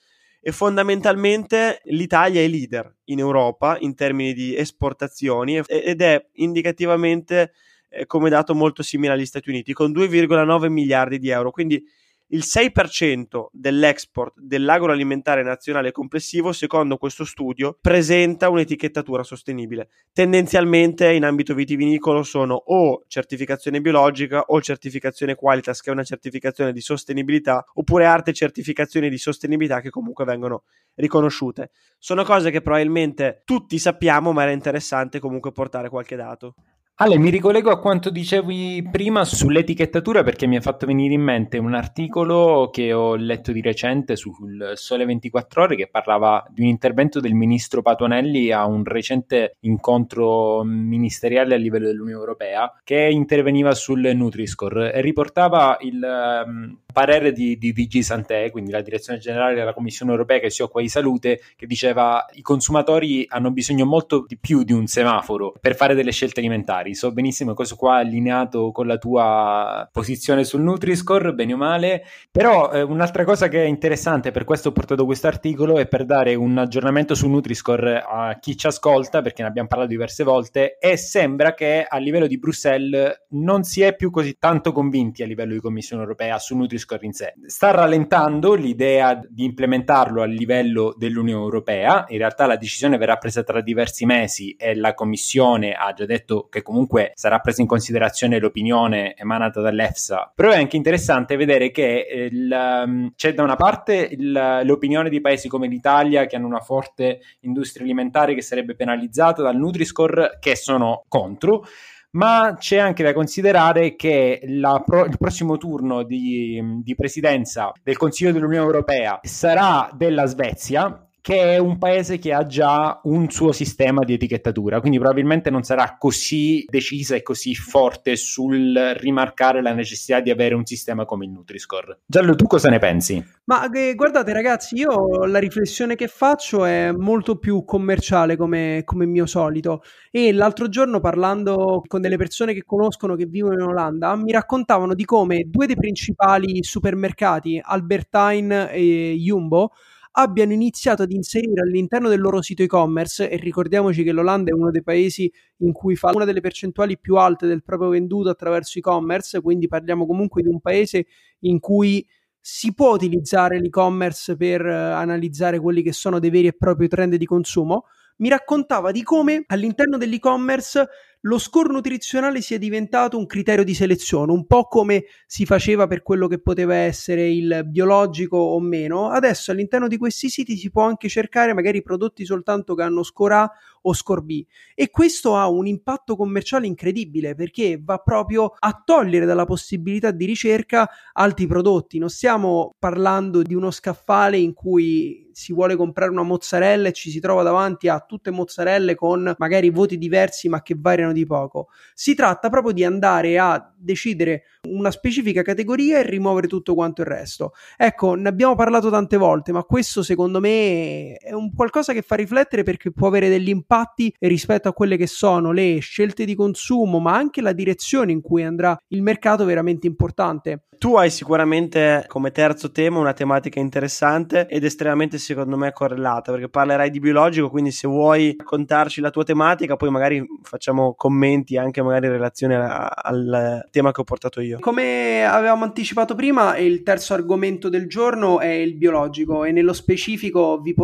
E 0.42 0.52
fondamentalmente 0.52 1.82
l'Italia 1.84 2.40
è 2.40 2.48
leader 2.48 2.96
in 3.04 3.18
Europa 3.18 3.76
in 3.80 3.94
termini 3.94 4.32
di 4.32 4.56
esportazioni 4.56 5.58
ed 5.66 6.00
è 6.00 6.26
indicativamente 6.34 7.52
eh, 7.90 8.06
come 8.06 8.30
dato 8.30 8.54
molto 8.54 8.82
simile 8.82 9.12
agli 9.12 9.26
Stati 9.26 9.50
Uniti 9.50 9.72
con 9.72 9.90
2,9 9.92 10.68
miliardi 10.68 11.18
di 11.18 11.28
euro. 11.28 11.50
Quindi 11.50 11.84
il 12.32 12.44
6% 12.44 13.46
dell'export 13.50 14.34
dell'agroalimentare 14.36 15.42
nazionale 15.42 15.90
complessivo, 15.90 16.52
secondo 16.52 16.96
questo 16.96 17.24
studio, 17.24 17.76
presenta 17.80 18.48
un'etichettatura 18.48 19.24
sostenibile. 19.24 19.88
Tendenzialmente 20.12 21.12
in 21.12 21.24
ambito 21.24 21.54
vitivinicolo 21.54 22.22
sono 22.22 22.54
o 22.54 23.02
certificazione 23.08 23.80
biologica 23.80 24.42
o 24.42 24.60
certificazione 24.60 25.34
Qualitas, 25.34 25.80
che 25.80 25.90
è 25.90 25.92
una 25.92 26.04
certificazione 26.04 26.72
di 26.72 26.80
sostenibilità, 26.80 27.64
oppure 27.74 28.04
altre 28.04 28.32
certificazioni 28.32 29.10
di 29.10 29.18
sostenibilità 29.18 29.80
che 29.80 29.90
comunque 29.90 30.24
vengono 30.24 30.62
riconosciute. 30.94 31.70
Sono 31.98 32.22
cose 32.22 32.52
che 32.52 32.60
probabilmente 32.60 33.42
tutti 33.44 33.76
sappiamo, 33.78 34.32
ma 34.32 34.42
era 34.42 34.52
interessante 34.52 35.18
comunque 35.18 35.50
portare 35.50 35.88
qualche 35.88 36.14
dato. 36.14 36.54
Ale, 37.02 37.16
mi 37.16 37.30
ricollego 37.30 37.70
a 37.70 37.78
quanto 37.78 38.10
dicevi 38.10 38.86
prima 38.92 39.24
sull'etichettatura 39.24 40.22
perché 40.22 40.46
mi 40.46 40.56
ha 40.56 40.60
fatto 40.60 40.84
venire 40.84 41.14
in 41.14 41.22
mente 41.22 41.56
un 41.56 41.72
articolo 41.72 42.68
che 42.70 42.92
ho 42.92 43.14
letto 43.14 43.52
di 43.52 43.62
recente 43.62 44.16
sul 44.16 44.72
Sole 44.74 45.06
24 45.06 45.62
Ore 45.62 45.76
che 45.76 45.88
parlava 45.90 46.44
di 46.50 46.60
un 46.60 46.66
intervento 46.66 47.18
del 47.18 47.32
ministro 47.32 47.80
Patuanelli 47.80 48.52
a 48.52 48.66
un 48.66 48.84
recente 48.84 49.56
incontro 49.60 50.62
ministeriale 50.62 51.54
a 51.54 51.56
livello 51.56 51.86
dell'Unione 51.86 52.20
Europea 52.20 52.70
che 52.84 53.08
interveniva 53.10 53.72
sul 53.72 54.02
Nutri-Score 54.02 54.92
e 54.92 55.00
riportava 55.00 55.78
il 55.80 56.44
um, 56.44 56.80
parere 56.92 57.32
di, 57.32 57.56
di 57.56 57.72
DG 57.72 58.00
Santé, 58.00 58.50
quindi 58.50 58.70
la 58.70 58.82
direzione 58.82 59.18
generale 59.18 59.54
della 59.54 59.72
Commissione 59.72 60.10
Europea 60.10 60.38
che 60.38 60.50
si 60.50 60.62
occupa 60.62 60.80
di 60.80 60.88
salute, 60.88 61.40
che 61.56 61.66
diceva 61.66 62.26
i 62.32 62.42
consumatori 62.42 63.24
hanno 63.28 63.50
bisogno 63.50 63.86
molto 63.86 64.24
di 64.26 64.36
più 64.36 64.64
di 64.64 64.72
un 64.72 64.86
semaforo 64.86 65.54
per 65.58 65.76
fare 65.76 65.94
delle 65.94 66.12
scelte 66.12 66.40
alimentari 66.40 66.89
magari. 66.90 66.94
So 66.94 67.12
benissimo 67.12 67.50
che 67.50 67.56
questo 67.56 67.76
qua 67.76 67.98
è 67.98 68.04
allineato 68.04 68.72
con 68.72 68.86
la 68.86 68.98
tua 68.98 69.88
posizione 69.92 70.44
sul 70.44 70.62
Nutri-Score, 70.62 71.32
bene 71.32 71.54
o 71.54 71.56
male. 71.56 72.04
Però 72.30 72.70
eh, 72.72 72.82
un'altra 72.82 73.24
cosa 73.24 73.48
che 73.48 73.62
è 73.62 73.66
interessante, 73.66 74.30
per 74.30 74.44
questo 74.44 74.68
ho 74.68 74.72
portato 74.72 75.04
questo 75.04 75.26
articolo, 75.26 75.78
è 75.78 75.86
per 75.86 76.04
dare 76.04 76.34
un 76.34 76.58
aggiornamento 76.58 77.14
sul 77.14 77.30
Nutri-Score 77.30 78.02
a 78.06 78.38
chi 78.38 78.56
ci 78.56 78.66
ascolta, 78.66 79.22
perché 79.22 79.42
ne 79.42 79.48
abbiamo 79.48 79.68
parlato 79.68 79.90
diverse 79.90 80.24
volte, 80.24 80.78
e 80.78 80.96
sembra 80.96 81.54
che 81.54 81.84
a 81.88 81.96
livello 81.98 82.26
di 82.26 82.38
Bruxelles 82.38 83.26
non 83.30 83.62
si 83.62 83.82
è 83.82 83.94
più 83.94 84.10
così 84.10 84.36
tanto 84.38 84.72
convinti 84.72 85.22
a 85.22 85.26
livello 85.26 85.52
di 85.52 85.60
Commissione 85.60 86.02
Europea 86.02 86.38
sul 86.38 86.58
Nutri-Score 86.58 87.06
in 87.06 87.12
sé. 87.12 87.34
Sta 87.46 87.70
rallentando 87.70 88.54
l'idea 88.54 89.20
di 89.28 89.44
implementarlo 89.44 90.22
a 90.22 90.26
livello 90.26 90.94
dell'Unione 90.96 91.42
Europea. 91.42 92.04
In 92.08 92.18
realtà 92.18 92.46
la 92.46 92.56
decisione 92.56 92.96
verrà 92.96 93.16
presa 93.16 93.42
tra 93.42 93.60
diversi 93.60 94.04
mesi 94.04 94.54
e 94.56 94.74
la 94.74 94.94
Commissione 94.94 95.72
ha 95.72 95.92
già 95.92 96.04
detto 96.04 96.48
che 96.48 96.62
comunque 96.62 96.79
comunque 96.80 97.12
sarà 97.14 97.38
presa 97.40 97.60
in 97.60 97.66
considerazione 97.66 98.38
l'opinione 98.38 99.14
emanata 99.16 99.60
dall'EFSA. 99.60 100.32
Però 100.34 100.50
è 100.50 100.56
anche 100.56 100.76
interessante 100.76 101.36
vedere 101.36 101.70
che 101.70 102.30
il, 102.30 102.50
um, 102.50 103.12
c'è 103.14 103.34
da 103.34 103.42
una 103.42 103.56
parte 103.56 104.08
il, 104.10 104.60
l'opinione 104.64 105.10
di 105.10 105.20
paesi 105.20 105.48
come 105.48 105.66
l'Italia 105.66 106.26
che 106.26 106.36
hanno 106.36 106.46
una 106.46 106.60
forte 106.60 107.20
industria 107.40 107.84
alimentare 107.84 108.34
che 108.34 108.42
sarebbe 108.42 108.74
penalizzata 108.74 109.42
dal 109.42 109.56
Nutri-Score 109.56 110.38
che 110.40 110.56
sono 110.56 111.04
contro 111.08 111.64
ma 112.12 112.56
c'è 112.58 112.78
anche 112.78 113.04
da 113.04 113.12
considerare 113.12 113.94
che 113.94 114.40
pro- 114.84 115.04
il 115.04 115.16
prossimo 115.16 115.58
turno 115.58 116.02
di, 116.02 116.60
di, 116.82 116.94
presidenza 116.96 117.72
del 117.84 117.96
Consiglio 117.96 118.32
dell'Unione 118.32 118.64
Europea 118.64 119.20
sarà 119.22 119.88
della 119.92 120.26
Svezia 120.26 121.08
che 121.30 121.54
è 121.54 121.58
un 121.58 121.78
paese 121.78 122.18
che 122.18 122.32
ha 122.32 122.44
già 122.44 123.00
un 123.04 123.30
suo 123.30 123.52
sistema 123.52 124.02
di 124.02 124.14
etichettatura, 124.14 124.80
quindi 124.80 124.98
probabilmente 124.98 125.48
non 125.48 125.62
sarà 125.62 125.94
così 125.96 126.64
decisa 126.68 127.14
e 127.14 127.22
così 127.22 127.54
forte 127.54 128.16
sul 128.16 128.96
rimarcare 128.96 129.62
la 129.62 129.72
necessità 129.72 130.18
di 130.18 130.32
avere 130.32 130.56
un 130.56 130.66
sistema 130.66 131.04
come 131.04 131.26
il 131.26 131.30
Nutri-Score. 131.30 132.00
Giallo, 132.04 132.34
tu 132.34 132.48
cosa 132.48 132.68
ne 132.68 132.80
pensi? 132.80 133.24
Ma 133.44 133.70
eh, 133.70 133.94
guardate 133.94 134.32
ragazzi, 134.32 134.74
io 134.74 135.24
la 135.24 135.38
riflessione 135.38 135.94
che 135.94 136.08
faccio 136.08 136.64
è 136.64 136.90
molto 136.90 137.36
più 137.36 137.64
commerciale 137.64 138.36
come, 138.36 138.82
come 138.84 139.06
mio 139.06 139.26
solito 139.26 139.82
e 140.10 140.32
l'altro 140.32 140.68
giorno 140.68 140.98
parlando 140.98 141.80
con 141.86 142.00
delle 142.00 142.16
persone 142.16 142.54
che 142.54 142.64
conoscono 142.64 143.14
che 143.14 143.26
vivono 143.26 143.54
in 143.54 143.68
Olanda 143.68 144.16
mi 144.16 144.32
raccontavano 144.32 144.94
di 144.94 145.04
come 145.04 145.44
due 145.46 145.66
dei 145.66 145.76
principali 145.76 146.64
supermercati, 146.64 147.60
Albertine 147.62 148.72
e 148.72 149.14
Jumbo, 149.16 149.70
abbiano 150.12 150.52
iniziato 150.52 151.02
ad 151.02 151.12
inserire 151.12 151.60
all'interno 151.62 152.08
del 152.08 152.20
loro 152.20 152.42
sito 152.42 152.62
e-commerce, 152.62 153.30
e 153.30 153.36
ricordiamoci 153.36 154.02
che 154.02 154.12
l'Olanda 154.12 154.50
è 154.50 154.54
uno 154.54 154.70
dei 154.70 154.82
paesi 154.82 155.30
in 155.58 155.72
cui 155.72 155.96
fa 155.96 156.10
una 156.12 156.24
delle 156.24 156.40
percentuali 156.40 156.98
più 156.98 157.16
alte 157.16 157.46
del 157.46 157.62
proprio 157.62 157.90
venduto 157.90 158.28
attraverso 158.28 158.78
e-commerce, 158.78 159.40
quindi 159.40 159.68
parliamo 159.68 160.06
comunque 160.06 160.42
di 160.42 160.48
un 160.48 160.60
paese 160.60 161.06
in 161.40 161.60
cui 161.60 162.06
si 162.40 162.72
può 162.72 162.94
utilizzare 162.94 163.60
l'e-commerce 163.60 164.36
per 164.36 164.64
uh, 164.64 164.68
analizzare 164.70 165.60
quelli 165.60 165.82
che 165.82 165.92
sono 165.92 166.18
dei 166.18 166.30
veri 166.30 166.46
e 166.46 166.54
propri 166.54 166.88
trend 166.88 167.14
di 167.16 167.26
consumo, 167.26 167.84
mi 168.16 168.28
raccontava 168.28 168.90
di 168.90 169.02
come 169.02 169.44
all'interno 169.46 169.96
dell'e-commerce 169.96 170.88
lo 171.22 171.38
score 171.38 171.70
nutrizionale 171.70 172.40
sia 172.40 172.58
diventato 172.58 173.18
un 173.18 173.26
criterio 173.26 173.64
di 173.64 173.74
selezione, 173.74 174.32
un 174.32 174.46
po' 174.46 174.66
come 174.66 175.04
si 175.26 175.44
faceva 175.44 175.86
per 175.86 176.02
quello 176.02 176.28
che 176.28 176.40
poteva 176.40 176.74
essere 176.74 177.28
il 177.28 177.62
biologico 177.66 178.36
o 178.36 178.60
meno. 178.60 179.10
Adesso 179.10 179.50
all'interno 179.50 179.88
di 179.88 179.98
questi 179.98 180.28
siti 180.30 180.56
si 180.56 180.70
può 180.70 180.84
anche 180.84 181.08
cercare 181.08 181.52
magari 181.52 181.82
prodotti 181.82 182.24
soltanto 182.24 182.74
che 182.74 182.82
hanno 182.82 183.02
score 183.02 183.34
A 183.34 183.50
o 183.82 183.92
score 183.94 184.20
B 184.20 184.44
e 184.74 184.90
questo 184.90 185.36
ha 185.36 185.48
un 185.48 185.66
impatto 185.66 186.16
commerciale 186.16 186.66
incredibile 186.66 187.34
perché 187.34 187.80
va 187.82 187.98
proprio 187.98 188.52
a 188.58 188.82
togliere 188.84 189.24
dalla 189.24 189.46
possibilità 189.46 190.10
di 190.10 190.24
ricerca 190.24 190.88
altri 191.12 191.46
prodotti. 191.46 191.98
Non 191.98 192.10
stiamo 192.10 192.74
parlando 192.78 193.42
di 193.42 193.54
uno 193.54 193.70
scaffale 193.70 194.38
in 194.38 194.52
cui 194.52 195.28
si 195.32 195.52
vuole 195.52 195.76
comprare 195.76 196.10
una 196.10 196.22
mozzarella 196.22 196.88
e 196.88 196.92
ci 196.92 197.10
si 197.10 197.20
trova 197.20 197.42
davanti 197.42 197.88
a 197.88 198.00
tutte 198.00 198.30
mozzarelle 198.30 198.94
con 198.94 199.34
magari 199.38 199.70
voti 199.70 199.96
diversi 199.96 200.48
ma 200.48 200.62
che 200.62 200.76
variano 200.78 201.09
di 201.12 201.26
poco. 201.26 201.68
Si 201.94 202.14
tratta 202.14 202.48
proprio 202.48 202.72
di 202.72 202.84
andare 202.84 203.38
a 203.38 203.72
decidere 203.76 204.42
una 204.68 204.90
specifica 204.90 205.42
categoria 205.42 205.98
e 205.98 206.02
rimuovere 206.02 206.46
tutto 206.46 206.74
quanto 206.74 207.00
il 207.00 207.06
resto. 207.06 207.52
Ecco, 207.76 208.14
ne 208.14 208.28
abbiamo 208.28 208.54
parlato 208.54 208.90
tante 208.90 209.16
volte, 209.16 209.52
ma 209.52 209.62
questo 209.62 210.02
secondo 210.02 210.40
me 210.40 211.14
è 211.14 211.32
un 211.32 211.54
qualcosa 211.54 211.92
che 211.92 212.02
fa 212.02 212.16
riflettere 212.16 212.62
perché 212.62 212.92
può 212.92 213.08
avere 213.08 213.28
degli 213.28 213.48
impatti 213.48 214.14
rispetto 214.20 214.68
a 214.68 214.72
quelle 214.72 214.96
che 214.96 215.06
sono 215.06 215.52
le 215.52 215.78
scelte 215.78 216.24
di 216.24 216.34
consumo, 216.34 216.98
ma 216.98 217.14
anche 217.14 217.40
la 217.40 217.52
direzione 217.52 218.12
in 218.12 218.20
cui 218.20 218.44
andrà 218.44 218.78
il 218.88 219.02
mercato 219.02 219.44
veramente 219.44 219.86
importante. 219.86 220.64
Tu 220.80 220.96
hai 220.96 221.10
sicuramente 221.10 222.04
come 222.06 222.30
terzo 222.30 222.70
tema 222.70 223.00
una 223.00 223.12
tematica 223.12 223.60
interessante 223.60 224.46
ed 224.48 224.64
estremamente 224.64 225.18
secondo 225.18 225.58
me 225.58 225.72
correlata 225.72 226.32
perché 226.32 226.48
parlerai 226.48 226.88
di 226.88 227.00
biologico, 227.00 227.50
quindi 227.50 227.70
se 227.70 227.86
vuoi 227.86 228.34
raccontarci 228.38 229.02
la 229.02 229.10
tua 229.10 229.22
tematica, 229.22 229.76
poi 229.76 229.90
magari 229.90 230.24
facciamo 230.42 230.94
commenti 231.00 231.56
anche 231.56 231.80
magari 231.80 232.08
in 232.08 232.12
relazione 232.12 232.56
al 232.56 233.66
tema 233.70 233.90
che 233.90 234.02
ho 234.02 234.04
portato 234.04 234.42
io. 234.42 234.58
Come 234.58 235.24
avevamo 235.24 235.64
anticipato 235.64 236.14
prima, 236.14 236.58
il 236.58 236.82
terzo 236.82 237.14
argomento 237.14 237.70
del 237.70 237.88
giorno 237.88 238.38
è 238.38 238.50
il 238.50 238.76
biologico 238.76 239.44
e 239.44 239.50
nello 239.50 239.72
specifico 239.72 240.60
vi 240.60 240.74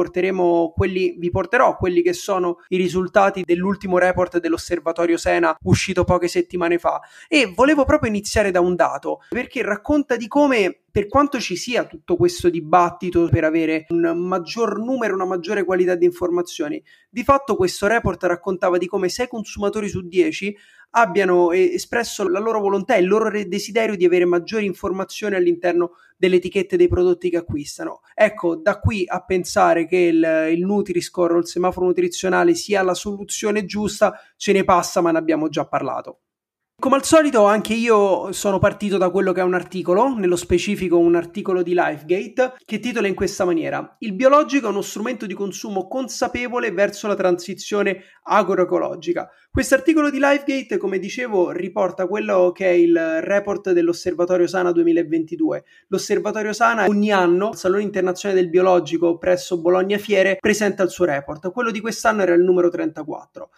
quelli 0.74 1.16
vi 1.18 1.30
porterò 1.30 1.76
quelli 1.76 2.00
che 2.00 2.14
sono 2.14 2.62
i 2.68 2.78
risultati 2.78 3.42
dell'ultimo 3.44 3.98
report 3.98 4.38
dell'osservatorio 4.38 5.18
Sena 5.18 5.54
uscito 5.64 6.04
poche 6.04 6.28
settimane 6.28 6.78
fa 6.78 6.98
e 7.28 7.52
volevo 7.54 7.84
proprio 7.84 8.08
iniziare 8.08 8.50
da 8.50 8.60
un 8.60 8.74
dato 8.74 9.20
perché 9.28 9.60
racconta 9.62 10.16
di 10.16 10.28
come 10.28 10.80
per 10.96 11.08
quanto 11.08 11.38
ci 11.40 11.56
sia 11.56 11.84
tutto 11.84 12.16
questo 12.16 12.48
dibattito 12.48 13.28
per 13.28 13.44
avere 13.44 13.84
un 13.90 14.16
maggior 14.16 14.78
numero, 14.78 15.12
una 15.12 15.26
maggiore 15.26 15.62
qualità 15.62 15.94
di 15.94 16.06
informazioni, 16.06 16.82
di 17.10 17.22
fatto 17.22 17.54
questo 17.54 17.86
report 17.86 18.22
raccontava 18.24 18.78
di 18.78 18.86
come 18.86 19.10
6 19.10 19.28
consumatori 19.28 19.90
su 19.90 20.00
10 20.08 20.56
abbiano 20.92 21.52
espresso 21.52 22.26
la 22.26 22.38
loro 22.38 22.60
volontà 22.60 22.94
e 22.94 23.00
il 23.00 23.08
loro 23.08 23.28
desiderio 23.30 23.94
di 23.94 24.06
avere 24.06 24.24
maggiori 24.24 24.64
informazioni 24.64 25.34
all'interno 25.34 25.96
delle 26.16 26.36
etichette 26.36 26.78
dei 26.78 26.88
prodotti 26.88 27.28
che 27.28 27.36
acquistano. 27.36 28.00
Ecco, 28.14 28.56
da 28.56 28.78
qui 28.78 29.04
a 29.06 29.22
pensare 29.22 29.86
che 29.86 29.98
il, 29.98 30.48
il 30.50 30.64
Nutri-Score 30.64 31.34
o 31.34 31.36
il 31.36 31.46
semaforo 31.46 31.84
nutrizionale 31.84 32.54
sia 32.54 32.80
la 32.80 32.94
soluzione 32.94 33.66
giusta, 33.66 34.18
ce 34.38 34.52
ne 34.52 34.64
passa, 34.64 35.02
ma 35.02 35.10
ne 35.10 35.18
abbiamo 35.18 35.50
già 35.50 35.66
parlato. 35.66 36.20
Come 36.78 36.96
al 36.96 37.04
solito 37.04 37.46
anche 37.46 37.72
io 37.72 38.32
sono 38.32 38.58
partito 38.58 38.98
da 38.98 39.08
quello 39.08 39.32
che 39.32 39.40
è 39.40 39.44
un 39.44 39.54
articolo, 39.54 40.14
nello 40.14 40.36
specifico 40.36 40.98
un 40.98 41.14
articolo 41.14 41.62
di 41.62 41.72
Lifegate, 41.74 42.56
che 42.66 42.80
titola 42.80 43.08
in 43.08 43.14
questa 43.14 43.46
maniera 43.46 43.96
Il 44.00 44.12
biologico 44.12 44.66
è 44.66 44.70
uno 44.70 44.82
strumento 44.82 45.24
di 45.24 45.32
consumo 45.32 45.88
consapevole 45.88 46.72
verso 46.72 47.06
la 47.06 47.14
transizione 47.14 48.02
agroecologica. 48.24 49.26
Questo 49.50 49.74
articolo 49.74 50.10
di 50.10 50.18
Lifegate, 50.20 50.76
come 50.76 50.98
dicevo, 50.98 51.50
riporta 51.50 52.06
quello 52.06 52.52
che 52.52 52.66
è 52.66 52.74
il 52.74 53.22
report 53.22 53.72
dell'Osservatorio 53.72 54.46
Sana 54.46 54.70
2022. 54.70 55.64
L'Osservatorio 55.88 56.52
Sana 56.52 56.84
ogni 56.88 57.10
anno, 57.10 57.48
al 57.48 57.56
Salone 57.56 57.84
Internazionale 57.84 58.42
del 58.42 58.50
Biologico 58.50 59.16
presso 59.16 59.62
Bologna 59.62 59.96
Fiere, 59.96 60.36
presenta 60.38 60.82
il 60.82 60.90
suo 60.90 61.06
report. 61.06 61.50
Quello 61.52 61.70
di 61.70 61.80
quest'anno 61.80 62.20
era 62.20 62.34
il 62.34 62.42
numero 62.42 62.68
34. 62.68 63.48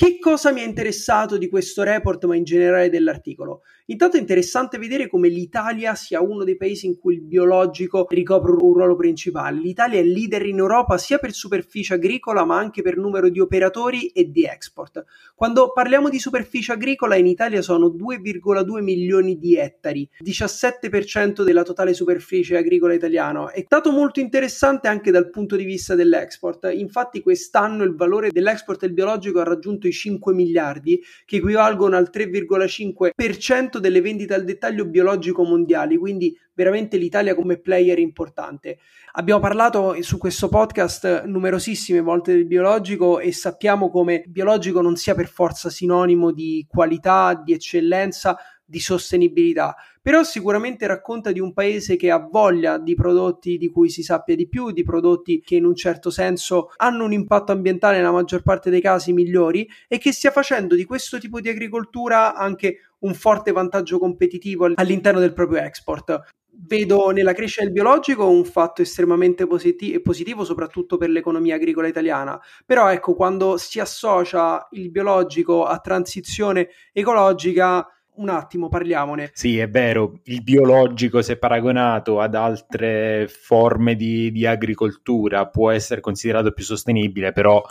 Che 0.00 0.18
cosa 0.18 0.50
mi 0.50 0.62
è 0.62 0.64
interessato 0.64 1.36
di 1.36 1.50
questo 1.50 1.82
report, 1.82 2.24
ma 2.24 2.34
in 2.34 2.42
generale 2.44 2.88
dell'articolo? 2.88 3.64
Intanto 3.90 4.16
è 4.16 4.20
interessante 4.20 4.78
vedere 4.78 5.08
come 5.08 5.28
l'Italia 5.28 5.96
sia 5.96 6.22
uno 6.22 6.44
dei 6.44 6.56
paesi 6.56 6.86
in 6.86 6.96
cui 6.96 7.14
il 7.14 7.22
biologico 7.22 8.06
ricopre 8.08 8.52
un 8.52 8.72
ruolo 8.72 8.94
principale. 8.94 9.58
L'Italia 9.58 9.98
è 9.98 10.04
leader 10.04 10.46
in 10.46 10.58
Europa 10.58 10.96
sia 10.96 11.18
per 11.18 11.32
superficie 11.32 11.94
agricola, 11.94 12.44
ma 12.44 12.56
anche 12.56 12.82
per 12.82 12.96
numero 12.96 13.28
di 13.28 13.40
operatori 13.40 14.06
e 14.10 14.30
di 14.30 14.44
export. 14.44 15.04
Quando 15.34 15.72
parliamo 15.72 16.08
di 16.08 16.20
superficie 16.20 16.70
agricola, 16.70 17.16
in 17.16 17.26
Italia 17.26 17.62
sono 17.62 17.88
2,2 17.88 18.80
milioni 18.80 19.38
di 19.40 19.56
ettari, 19.56 20.08
17% 20.24 21.42
della 21.42 21.64
totale 21.64 21.92
superficie 21.92 22.56
agricola 22.56 22.94
italiana. 22.94 23.50
È 23.50 23.62
stato 23.64 23.90
molto 23.90 24.20
interessante 24.20 24.86
anche 24.86 25.10
dal 25.10 25.30
punto 25.30 25.56
di 25.56 25.64
vista 25.64 25.96
dell'export. 25.96 26.70
Infatti, 26.72 27.22
quest'anno 27.22 27.82
il 27.82 27.96
valore 27.96 28.30
dell'export 28.30 28.78
del 28.78 28.92
biologico 28.92 29.40
ha 29.40 29.44
raggiunto 29.44 29.88
i 29.88 29.92
5 29.92 30.32
miliardi, 30.32 31.02
che 31.24 31.38
equivalgono 31.38 31.96
al 31.96 32.08
3,5% 32.12 33.78
delle 33.80 34.00
vendite 34.00 34.34
al 34.34 34.44
dettaglio 34.44 34.84
biologico 34.84 35.42
mondiali, 35.42 35.96
quindi 35.96 36.36
veramente 36.54 36.96
l'Italia 36.96 37.34
come 37.34 37.58
player 37.58 37.98
importante. 37.98 38.78
Abbiamo 39.12 39.40
parlato 39.40 40.00
su 40.02 40.18
questo 40.18 40.48
podcast 40.48 41.24
numerosissime 41.24 42.00
volte 42.00 42.32
del 42.32 42.46
biologico 42.46 43.18
e 43.18 43.32
sappiamo 43.32 43.90
come 43.90 44.22
biologico 44.28 44.80
non 44.80 44.96
sia 44.96 45.14
per 45.14 45.28
forza 45.28 45.70
sinonimo 45.70 46.30
di 46.30 46.64
qualità, 46.68 47.40
di 47.42 47.52
eccellenza, 47.52 48.36
di 48.70 48.78
sostenibilità, 48.78 49.74
però 50.00 50.22
sicuramente 50.22 50.86
racconta 50.86 51.32
di 51.32 51.40
un 51.40 51.52
paese 51.52 51.96
che 51.96 52.08
ha 52.08 52.18
voglia 52.18 52.78
di 52.78 52.94
prodotti 52.94 53.58
di 53.58 53.68
cui 53.68 53.90
si 53.90 54.04
sappia 54.04 54.36
di 54.36 54.48
più, 54.48 54.70
di 54.70 54.84
prodotti 54.84 55.40
che 55.40 55.56
in 55.56 55.64
un 55.64 55.74
certo 55.74 56.08
senso 56.10 56.70
hanno 56.76 57.04
un 57.04 57.12
impatto 57.12 57.50
ambientale 57.50 57.96
nella 57.96 58.12
maggior 58.12 58.42
parte 58.42 58.70
dei 58.70 58.80
casi 58.80 59.12
migliori 59.12 59.68
e 59.88 59.98
che 59.98 60.12
stia 60.12 60.30
facendo 60.30 60.76
di 60.76 60.84
questo 60.84 61.18
tipo 61.18 61.40
di 61.40 61.48
agricoltura 61.48 62.36
anche 62.36 62.76
un 63.00 63.14
forte 63.14 63.52
vantaggio 63.52 63.98
competitivo 63.98 64.70
all'interno 64.74 65.20
del 65.20 65.32
proprio 65.32 65.62
export 65.62 66.38
vedo 66.66 67.10
nella 67.10 67.32
crescita 67.32 67.64
del 67.64 67.72
biologico 67.72 68.28
un 68.28 68.44
fatto 68.44 68.82
estremamente 68.82 69.46
positi- 69.46 69.98
positivo, 70.00 70.44
soprattutto 70.44 70.96
per 70.96 71.10
l'economia 71.10 71.54
agricola 71.54 71.88
italiana. 71.88 72.40
Però 72.66 72.90
ecco, 72.90 73.14
quando 73.14 73.56
si 73.56 73.80
associa 73.80 74.66
il 74.72 74.90
biologico 74.90 75.64
a 75.64 75.78
transizione 75.78 76.68
ecologica, 76.92 77.86
un 78.16 78.28
attimo, 78.28 78.68
parliamone. 78.68 79.30
Sì, 79.32 79.58
è 79.58 79.68
vero, 79.68 80.20
il 80.24 80.42
biologico, 80.42 81.22
se 81.22 81.38
paragonato 81.38 82.20
ad 82.20 82.34
altre 82.34 83.26
forme 83.28 83.94
di, 83.94 84.30
di 84.30 84.44
agricoltura, 84.46 85.46
può 85.46 85.70
essere 85.70 86.00
considerato 86.00 86.52
più 86.52 86.64
sostenibile, 86.64 87.32
però 87.32 87.62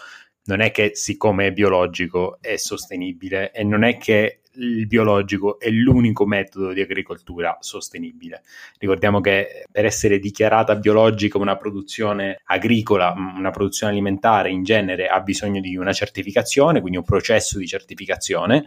non 0.45 0.61
è 0.61 0.71
che 0.71 0.91
siccome 0.95 1.47
è 1.47 1.51
biologico 1.51 2.39
è 2.41 2.55
sostenibile 2.55 3.51
e 3.51 3.63
non 3.63 3.83
è 3.83 3.97
che 3.97 4.41
il 4.59 4.87
biologico 4.87 5.59
è 5.59 5.69
l'unico 5.69 6.25
metodo 6.25 6.73
di 6.73 6.81
agricoltura 6.81 7.57
sostenibile. 7.59 8.43
Ricordiamo 8.77 9.21
che 9.21 9.65
per 9.71 9.85
essere 9.85 10.19
dichiarata 10.19 10.75
biologica 10.75 11.37
una 11.37 11.57
produzione 11.57 12.41
agricola, 12.45 13.13
una 13.15 13.51
produzione 13.51 13.93
alimentare 13.93 14.49
in 14.49 14.63
genere 14.63 15.07
ha 15.07 15.19
bisogno 15.21 15.59
di 15.59 15.75
una 15.75 15.93
certificazione, 15.93 16.81
quindi 16.81 16.97
un 16.97 17.05
processo 17.05 17.57
di 17.57 17.67
certificazione, 17.67 18.65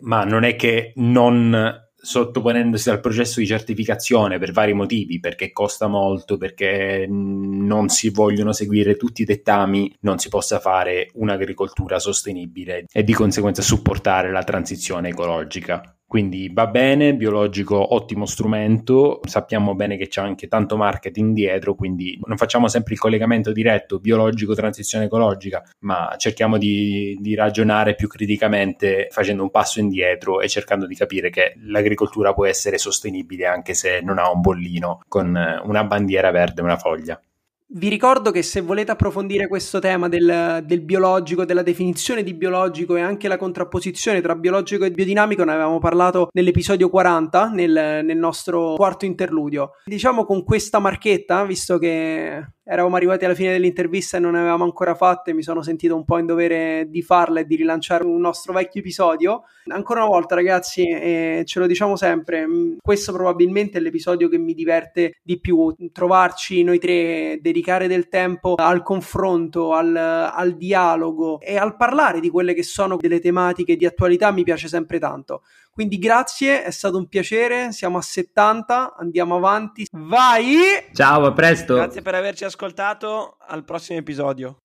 ma 0.00 0.24
non 0.24 0.44
è 0.44 0.56
che 0.56 0.92
non 0.96 1.82
sottoponendosi 2.04 2.90
al 2.90 3.00
processo 3.00 3.40
di 3.40 3.46
certificazione 3.46 4.38
per 4.38 4.52
vari 4.52 4.74
motivi, 4.74 5.18
perché 5.18 5.52
costa 5.52 5.88
molto, 5.88 6.36
perché 6.36 7.06
non 7.08 7.88
si 7.88 8.10
vogliono 8.10 8.52
seguire 8.52 8.96
tutti 8.96 9.22
i 9.22 9.24
dettami, 9.24 9.92
non 10.00 10.18
si 10.18 10.28
possa 10.28 10.60
fare 10.60 11.10
un'agricoltura 11.14 11.98
sostenibile 11.98 12.84
e 12.92 13.02
di 13.02 13.14
conseguenza 13.14 13.62
supportare 13.62 14.30
la 14.30 14.44
transizione 14.44 15.08
ecologica. 15.08 15.96
Quindi 16.06 16.50
va 16.52 16.66
bene, 16.66 17.14
biologico 17.14 17.94
ottimo 17.94 18.26
strumento, 18.26 19.20
sappiamo 19.24 19.74
bene 19.74 19.96
che 19.96 20.06
c'è 20.06 20.20
anche 20.20 20.46
tanto 20.46 20.76
marketing 20.76 21.34
dietro, 21.34 21.74
quindi 21.74 22.18
non 22.24 22.36
facciamo 22.36 22.68
sempre 22.68 22.94
il 22.94 23.00
collegamento 23.00 23.52
diretto 23.52 23.98
biologico, 23.98 24.54
transizione 24.54 25.06
ecologica, 25.06 25.62
ma 25.80 26.14
cerchiamo 26.16 26.56
di, 26.56 27.16
di 27.20 27.34
ragionare 27.34 27.94
più 27.94 28.06
criticamente 28.06 29.08
facendo 29.10 29.42
un 29.42 29.50
passo 29.50 29.80
indietro 29.80 30.40
e 30.40 30.48
cercando 30.48 30.86
di 30.86 30.94
capire 30.94 31.30
che 31.30 31.54
l'agricoltura 31.64 32.32
può 32.32 32.46
essere 32.46 32.78
sostenibile 32.78 33.46
anche 33.46 33.74
se 33.74 34.00
non 34.00 34.18
ha 34.18 34.30
un 34.30 34.40
bollino 34.40 35.00
con 35.08 35.26
una 35.64 35.84
bandiera 35.84 36.30
verde 36.30 36.60
e 36.60 36.64
una 36.64 36.76
foglia. 36.76 37.20
Vi 37.66 37.88
ricordo 37.88 38.30
che 38.30 38.42
se 38.42 38.60
volete 38.60 38.92
approfondire 38.92 39.48
questo 39.48 39.78
tema 39.78 40.08
del, 40.08 40.62
del, 40.64 40.82
biologico, 40.82 41.44
della 41.44 41.62
definizione 41.62 42.22
di 42.22 42.34
biologico 42.34 42.94
e 42.94 43.00
anche 43.00 43.26
la 43.26 43.38
contrapposizione 43.38 44.20
tra 44.20 44.36
biologico 44.36 44.84
e 44.84 44.90
biodinamico, 44.90 45.44
ne 45.44 45.52
avevamo 45.52 45.78
parlato 45.78 46.28
nell'episodio 46.32 46.90
40, 46.90 47.48
nel, 47.48 48.02
nel 48.04 48.16
nostro 48.16 48.74
quarto 48.74 49.06
interludio. 49.06 49.70
Diciamo 49.86 50.24
con 50.24 50.44
questa 50.44 50.78
marchetta, 50.78 51.44
visto 51.44 51.78
che 51.78 52.53
eravamo 52.64 52.96
arrivati 52.96 53.24
alla 53.26 53.34
fine 53.34 53.52
dell'intervista 53.52 54.16
e 54.16 54.20
non 54.20 54.34
avevamo 54.34 54.64
ancora 54.64 54.94
fatte, 54.94 55.34
mi 55.34 55.42
sono 55.42 55.62
sentito 55.62 55.94
un 55.94 56.04
po' 56.04 56.18
in 56.18 56.26
dovere 56.26 56.86
di 56.88 57.02
farla 57.02 57.40
e 57.40 57.44
di 57.44 57.56
rilanciare 57.56 58.04
un 58.04 58.18
nostro 58.18 58.54
vecchio 58.54 58.80
episodio. 58.80 59.42
Ancora 59.66 60.00
una 60.00 60.08
volta, 60.08 60.34
ragazzi, 60.34 60.88
eh, 60.88 61.42
ce 61.44 61.58
lo 61.58 61.66
diciamo 61.66 61.96
sempre, 61.96 62.46
mm, 62.46 62.76
questo 62.80 63.12
probabilmente 63.12 63.78
è 63.78 63.80
l'episodio 63.80 64.28
che 64.28 64.38
mi 64.38 64.54
diverte 64.54 65.18
di 65.22 65.38
più. 65.38 65.74
Trovarci 65.92 66.62
noi 66.62 66.78
tre, 66.78 67.38
dedicare 67.40 67.86
del 67.86 68.08
tempo 68.08 68.54
al 68.54 68.82
confronto, 68.82 69.74
al, 69.74 69.94
al 69.94 70.56
dialogo 70.56 71.40
e 71.40 71.56
al 71.56 71.76
parlare 71.76 72.20
di 72.20 72.30
quelle 72.30 72.54
che 72.54 72.62
sono 72.62 72.96
delle 72.96 73.20
tematiche 73.20 73.76
di 73.76 73.84
attualità 73.84 74.30
mi 74.30 74.42
piace 74.42 74.68
sempre 74.68 74.98
tanto. 74.98 75.42
Quindi 75.74 75.98
grazie, 75.98 76.62
è 76.62 76.70
stato 76.70 76.98
un 76.98 77.08
piacere, 77.08 77.72
siamo 77.72 77.98
a 77.98 78.00
70, 78.00 78.94
andiamo 78.96 79.34
avanti. 79.34 79.84
Vai! 79.90 80.56
Ciao, 80.92 81.26
a 81.26 81.32
presto. 81.32 81.74
Grazie 81.74 82.00
per 82.00 82.14
averci 82.14 82.44
ascoltato, 82.44 83.38
al 83.40 83.64
prossimo 83.64 83.98
episodio. 83.98 84.58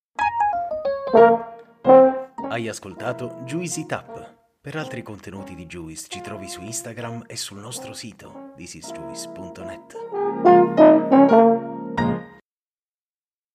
Hai 2.47 2.67
ascoltato 2.67 3.41
Juicy 3.43 3.87
Tap. 3.87 4.37
Per 4.61 4.75
altri 4.75 5.01
contenuti 5.01 5.55
di 5.55 5.65
Juice 5.65 6.05
ci 6.09 6.21
trovi 6.21 6.47
su 6.47 6.61
Instagram 6.61 7.23
e 7.25 7.37
sul 7.37 7.57
nostro 7.57 7.93
sito 7.93 8.51
thisisjuice.net. 8.55 10.78